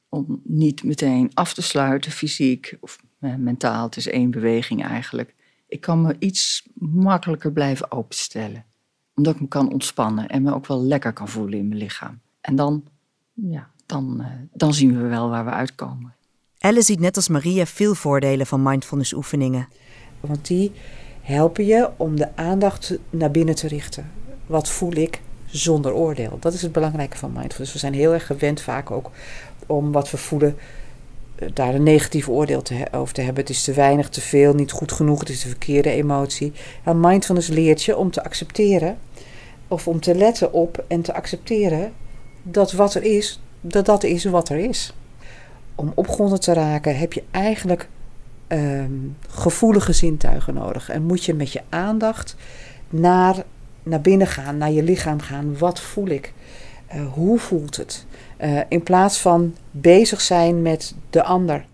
Om 0.09 0.41
niet 0.45 0.85
meteen 0.85 1.31
af 1.35 1.55
te 1.55 1.63
sluiten, 1.63 2.13
fysiek 2.13 2.77
of 2.81 2.99
eh, 3.19 3.35
mentaal. 3.35 3.85
Het 3.85 3.97
is 3.97 4.07
één 4.07 4.31
beweging 4.31 4.85
eigenlijk. 4.85 5.35
Ik 5.69 5.81
kan 5.81 6.03
me 6.03 6.17
iets 6.19 6.69
makkelijker 6.75 7.53
blijven 7.53 7.91
openstellen. 7.91 8.65
Omdat 9.15 9.35
ik 9.35 9.41
me 9.41 9.49
kan 9.49 9.73
ontspannen 9.73 10.29
en 10.29 10.43
me 10.43 10.55
ook 10.55 10.67
wel 10.67 10.83
lekker 10.83 11.13
kan 11.13 11.29
voelen 11.29 11.59
in 11.59 11.69
mijn 11.69 11.81
lichaam. 11.81 12.21
En 12.41 12.57
dan, 12.57 12.85
ja, 13.33 13.75
dan, 13.87 14.17
uh, 14.21 14.27
dan 14.53 14.75
zien 14.75 15.03
we 15.03 15.09
wel 15.09 15.29
waar 15.29 15.45
we 15.45 15.51
uitkomen. 15.51 16.15
Elle 16.59 16.83
ziet 16.83 17.01
net 17.01 17.17
als 17.17 17.29
Maria 17.29 17.67
veel 17.67 17.95
voordelen 17.95 18.47
van 18.47 18.63
mindfulness 18.63 19.13
oefeningen. 19.13 19.69
Want 20.21 20.47
die 20.47 20.73
helpen 21.21 21.65
je 21.67 21.91
om 21.97 22.17
de 22.17 22.37
aandacht 22.37 22.99
naar 23.11 23.31
binnen 23.31 23.55
te 23.55 23.69
richten. 23.69 24.11
Wat 24.47 24.69
voel 24.69 24.93
ik 24.93 25.21
zonder 25.47 25.95
oordeel? 25.95 26.37
Dat 26.41 26.53
is 26.53 26.63
het 26.63 26.73
belangrijke 26.73 27.17
van 27.17 27.33
mindfulness. 27.33 27.73
We 27.73 27.79
zijn 27.79 27.95
heel 27.95 28.13
erg 28.13 28.27
gewend 28.27 28.61
vaak 28.61 28.91
ook 28.91 29.11
om 29.67 29.93
wat 29.93 30.11
we 30.11 30.17
voelen 30.17 30.57
eh, 31.35 31.49
daar 31.55 31.75
een 31.75 31.83
negatief 31.83 32.29
oordeel 32.29 32.63
te 32.63 32.87
over 32.93 33.15
te 33.15 33.21
hebben. 33.21 33.43
Het 33.43 33.53
is 33.53 33.65
te 33.65 33.73
weinig, 33.73 34.09
te 34.09 34.21
veel, 34.21 34.55
niet 34.55 34.73
goed 34.73 34.93
genoeg, 34.93 35.21
het 35.21 35.29
is 35.29 35.43
de 35.43 35.49
verkeerde 35.49 35.91
emotie. 35.91 36.53
En 36.85 37.01
mindfulness 37.01 37.49
leert 37.49 37.83
je 37.83 37.97
om 37.97 38.11
te 38.11 38.25
accepteren 38.25 38.99
of 39.69 39.89
om 39.89 40.01
te 40.01 40.15
letten 40.15 40.53
op 40.53 40.85
en 40.89 41.03
te 41.03 41.15
accepteren 41.15 41.93
dat 42.43 42.73
wat 42.73 42.95
er 42.95 43.03
is, 43.03 43.41
dat 43.69 43.87
dat 43.87 44.05
is 44.05 44.25
wat 44.25 44.49
er 44.49 44.59
is. 44.59 44.95
Om 45.75 45.93
opgronden 45.95 46.41
te 46.41 46.53
raken 46.53 46.99
heb 46.99 47.13
je 47.13 47.23
eigenlijk 47.31 47.89
um, 48.49 49.17
gevoelige 49.29 49.93
zintuigen 49.93 50.55
nodig. 50.55 50.89
En 50.89 51.03
moet 51.03 51.25
je 51.25 51.35
met 51.35 51.53
je 51.53 51.63
aandacht 51.69 52.37
naar, 52.89 53.45
naar 53.83 54.01
binnen 54.01 54.27
gaan, 54.27 54.57
naar 54.59 54.71
je 54.71 54.83
lichaam 54.83 55.21
gaan. 55.21 55.59
Wat 55.59 55.81
voel 55.81 56.07
ik? 56.07 56.33
Uh, 56.95 57.13
hoe 57.13 57.39
voelt 57.39 57.77
het? 57.77 58.07
Uh, 58.41 58.61
in 58.69 58.83
plaats 58.83 59.19
van 59.19 59.55
bezig 59.71 60.21
zijn 60.21 60.63
met 60.63 60.95
de 61.11 61.23
ander. 61.23 61.65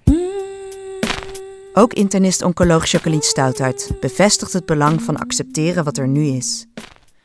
Ook 1.74 1.92
internist-oncoloog 1.92 2.86
Jacqueline 2.86 3.22
Stouthart 3.22 3.90
bevestigt 4.00 4.52
het 4.52 4.66
belang 4.66 5.02
van 5.02 5.16
accepteren 5.16 5.84
wat 5.84 5.96
er 5.96 6.08
nu 6.08 6.24
is. 6.24 6.66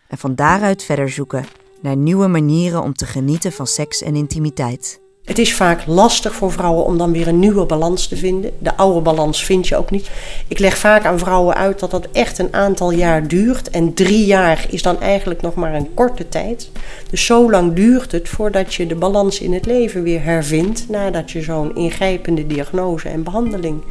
En 0.08 0.17
van 0.17 0.36
daaruit 0.36 0.84
verder 0.84 1.10
zoeken 1.10 1.45
naar 1.81 1.95
nieuwe 1.95 2.27
manieren 2.27 2.83
om 2.83 2.93
te 2.93 3.05
genieten 3.05 3.51
van 3.51 3.67
seks 3.67 4.01
en 4.01 4.15
intimiteit. 4.15 4.99
Het 5.27 5.37
is 5.37 5.55
vaak 5.55 5.85
lastig 5.85 6.35
voor 6.35 6.51
vrouwen 6.51 6.85
om 6.85 6.97
dan 6.97 7.11
weer 7.11 7.27
een 7.27 7.39
nieuwe 7.39 7.65
balans 7.65 8.07
te 8.07 8.15
vinden. 8.15 8.51
De 8.59 8.77
oude 8.77 9.01
balans 9.01 9.45
vind 9.45 9.67
je 9.67 9.75
ook 9.75 9.91
niet. 9.91 10.09
Ik 10.47 10.59
leg 10.59 10.77
vaak 10.77 11.05
aan 11.05 11.19
vrouwen 11.19 11.55
uit 11.55 11.79
dat 11.79 11.91
dat 11.91 12.07
echt 12.11 12.37
een 12.37 12.53
aantal 12.53 12.91
jaar 12.91 13.27
duurt. 13.27 13.69
En 13.69 13.93
drie 13.93 14.25
jaar 14.25 14.67
is 14.69 14.81
dan 14.81 15.01
eigenlijk 15.01 15.41
nog 15.41 15.55
maar 15.55 15.73
een 15.73 15.93
korte 15.93 16.29
tijd. 16.29 16.71
Dus 17.09 17.25
zo 17.25 17.51
lang 17.51 17.73
duurt 17.73 18.11
het 18.11 18.29
voordat 18.29 18.73
je 18.73 18.87
de 18.87 18.95
balans 18.95 19.39
in 19.39 19.53
het 19.53 19.65
leven 19.65 20.03
weer 20.03 20.23
hervindt. 20.23 20.89
Nadat 20.89 21.31
je 21.31 21.41
zo'n 21.41 21.75
ingrijpende 21.75 22.47
diagnose 22.47 23.09
en 23.09 23.23
behandeling 23.23 23.81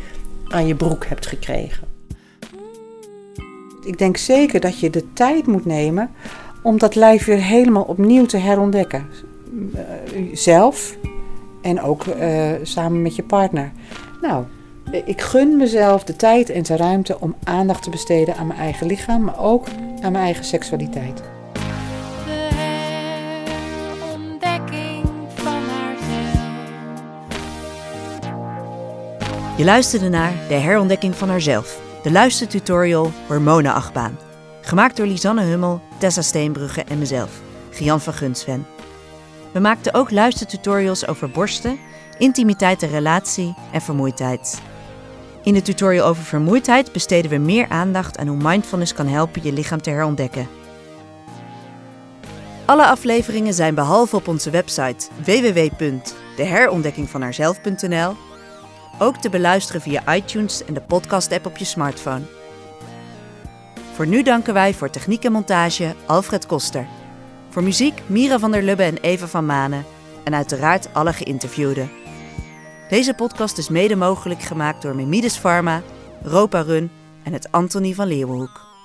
aan 0.49 0.67
je 0.67 0.75
broek 0.75 1.07
hebt 1.07 1.27
gekregen. 1.27 1.87
Ik 3.85 3.99
denk 3.99 4.17
zeker 4.17 4.61
dat 4.61 4.81
je 4.81 4.91
de 4.91 5.13
tijd 5.13 5.47
moet 5.47 5.67
nemen 5.67 6.11
om 6.67 6.79
dat 6.79 6.95
lijf 6.95 7.25
weer 7.25 7.43
helemaal 7.43 7.83
opnieuw 7.83 8.27
te 8.27 8.37
herontdekken. 8.37 9.07
Zelf, 10.33 10.97
en 11.63 11.81
ook 11.81 12.05
uh, 12.05 12.51
samen 12.63 13.03
met 13.03 13.17
je 13.17 13.23
partner. 13.23 13.73
Nou, 14.21 14.45
ik 15.05 15.21
gun 15.21 15.57
mezelf 15.57 16.05
de 16.05 16.17
tijd 16.17 16.51
en 16.51 16.63
de 16.63 16.77
ruimte 16.77 17.21
om 17.21 17.35
aandacht 17.45 17.83
te 17.83 17.91
besteden 17.91 18.37
aan 18.37 18.47
mijn 18.47 18.61
eigen 18.61 18.87
lichaam, 18.87 19.25
maar 19.25 19.39
ook 19.39 19.67
aan 20.01 20.13
mijn 20.13 20.25
eigen 20.25 20.45
seksualiteit. 20.45 21.23
De 22.25 22.49
herontdekking 24.01 25.05
van 25.35 25.63
haarzelf. 25.69 26.45
Je 29.57 29.65
luisterde 29.65 30.09
naar 30.09 30.33
De 30.49 30.55
herontdekking 30.55 31.15
van 31.15 31.29
haarzelf, 31.29 31.81
de 32.03 32.11
luistertutorial 32.11 33.11
Hormonenachtbaan. 33.27 34.26
Gemaakt 34.67 34.97
door 34.97 35.07
Lisanne 35.07 35.43
Hummel, 35.43 35.81
Tessa 35.99 36.23
Steenbrugge 36.23 36.85
en 36.85 36.99
mezelf, 36.99 37.31
Gian 37.71 38.01
van 38.01 38.13
Gunsven. 38.13 38.67
We 39.53 39.61
maakten 39.61 39.95
ook 39.95 40.11
luistertutorials 40.11 41.07
over 41.07 41.31
borsten, 41.31 41.79
intimiteit 42.19 42.83
en 42.83 42.89
relatie 42.89 43.55
en 43.73 43.81
vermoeidheid. 43.81 44.63
In 45.43 45.55
de 45.55 45.63
tutorial 45.63 46.07
over 46.07 46.23
vermoeidheid 46.23 46.93
besteden 46.93 47.31
we 47.31 47.37
meer 47.37 47.69
aandacht 47.69 48.19
aan 48.19 48.27
hoe 48.27 48.43
mindfulness 48.43 48.95
kan 48.95 49.07
helpen 49.07 49.43
je 49.43 49.53
lichaam 49.53 49.83
te 49.83 49.91
herontdekken. 49.91 50.49
Alle 52.65 52.87
afleveringen 52.87 53.55
zijn 53.55 53.75
behalve 53.75 54.17
op 54.17 54.29
onze 54.29 54.51
website 54.51 55.09
www.deherontdekkingvanhaarzelf.nl 55.25 58.15
ook 58.99 59.17
te 59.17 59.31
beluisteren 59.31 59.81
via 59.81 60.15
iTunes 60.15 60.65
en 60.65 60.75
de 60.75 60.81
podcast-app 60.81 61.47
op 61.47 61.57
je 61.57 61.65
smartphone. 61.65 62.36
Voor 63.97 64.07
nu 64.07 64.23
danken 64.23 64.55
wij 64.55 64.75
voor 64.75 64.91
techniek 64.91 65.25
en 65.25 65.33
montage 65.33 65.95
Alfred 66.07 66.47
Koster. 66.47 66.87
Voor 67.49 67.63
muziek 67.63 68.03
Mira 68.07 68.39
van 68.39 68.51
der 68.51 68.63
Lubbe 68.63 68.83
en 68.83 68.97
Eva 68.97 69.27
van 69.27 69.47
Manen. 69.47 69.85
En 70.25 70.35
uiteraard 70.35 70.95
alle 70.95 71.13
geïnterviewden. 71.13 71.91
Deze 72.89 73.15
podcast 73.15 73.59
is 73.59 73.69
mede 73.69 73.97
mogelijk 73.97 74.43
gemaakt 74.43 74.83
door 74.83 74.95
Memides 74.95 75.39
Pharma, 75.39 75.83
Ropa 76.23 76.61
Run 76.61 76.91
en 77.23 77.33
het 77.33 77.53
Antonie 77.53 77.95
van 77.95 78.07
Leeuwenhoek. 78.07 78.76